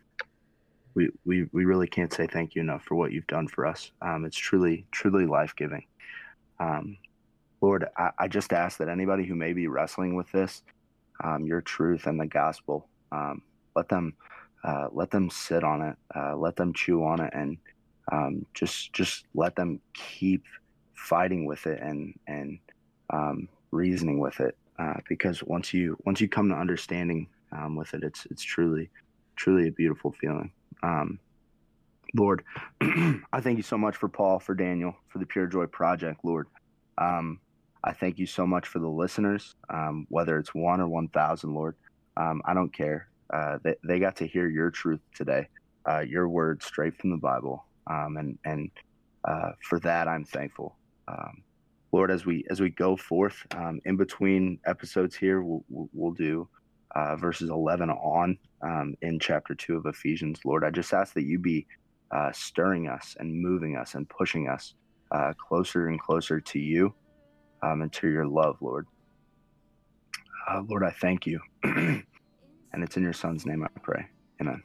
[0.95, 3.91] we, we, we really can't say thank you enough for what you've done for us.
[4.01, 5.85] Um, it's truly, truly life giving.
[6.59, 6.97] Um,
[7.59, 10.61] Lord, I, I, just ask that anybody who may be wrestling with this,
[11.21, 13.41] um, your truth and the gospel, um,
[13.75, 14.13] let them,
[14.63, 17.57] uh, let them sit on it, uh, let them chew on it, and
[18.11, 20.43] um, just, just let them keep
[20.95, 22.57] fighting with it and and
[23.11, 24.57] um, reasoning with it.
[24.77, 27.27] Uh, because once you once you come to understanding
[27.75, 28.89] with it, it's it's truly,
[29.37, 30.51] truly a beautiful feeling.
[30.83, 31.19] Um,
[32.15, 32.43] Lord,
[32.81, 36.47] I thank you so much for Paul, for Daniel, for the Pure Joy Project, Lord.
[36.97, 37.39] Um,
[37.83, 41.75] I thank you so much for the listeners, um, whether it's one or 1,000, Lord.
[42.17, 43.09] Um, I don't care.
[43.31, 45.47] Uh, they, they got to hear your truth today,
[45.87, 47.65] uh, your word straight from the Bible.
[47.87, 48.71] Um, and and
[49.23, 50.75] uh, for that, I'm thankful.
[51.91, 56.47] Lord, as we as we go forth um, in between episodes here, we'll, we'll do
[56.95, 60.39] uh, verses 11 on um, in chapter 2 of Ephesians.
[60.45, 61.65] Lord, I just ask that you be
[62.11, 64.73] uh, stirring us and moving us and pushing us
[65.11, 66.93] uh, closer and closer to you
[67.61, 68.87] um, and to your love, Lord.
[70.49, 71.39] Uh, Lord, I thank you.
[71.63, 72.03] and
[72.83, 74.05] it's in your son's name I pray.
[74.41, 74.63] Amen.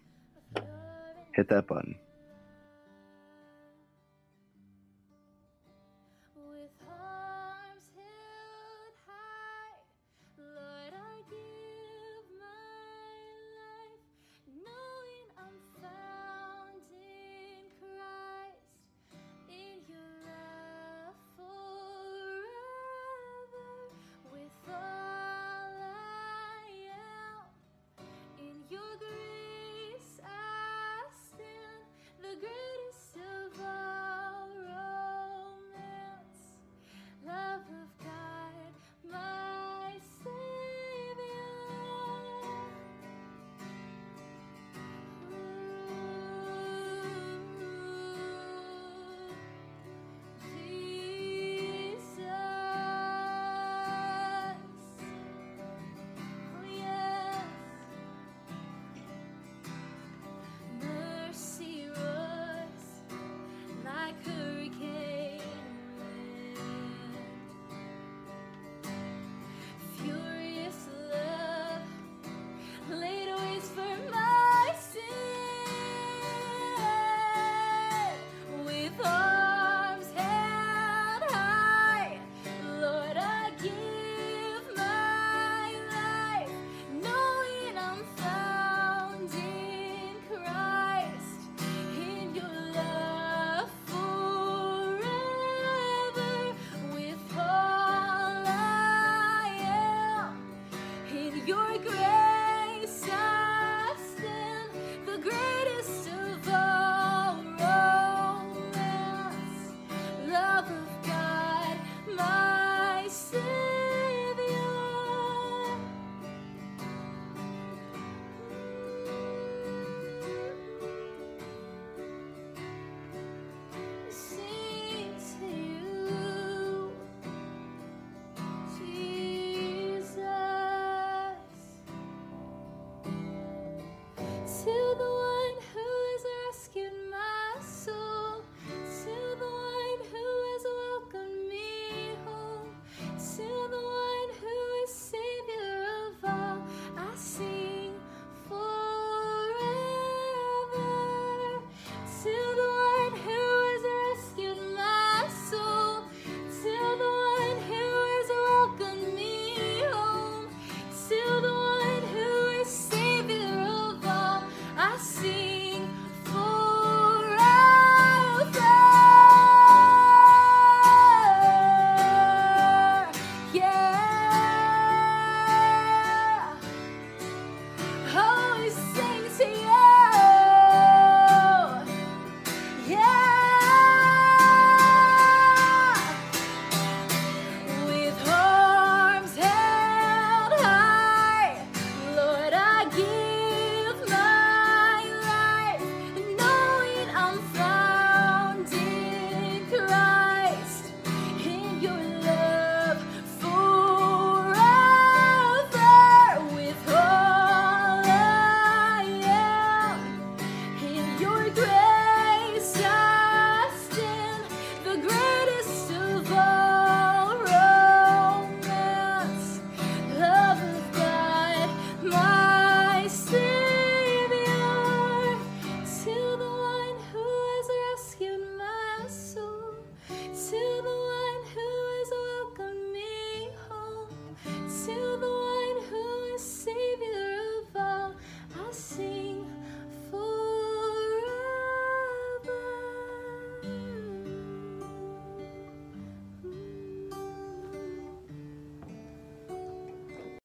[1.34, 1.96] Hit that button.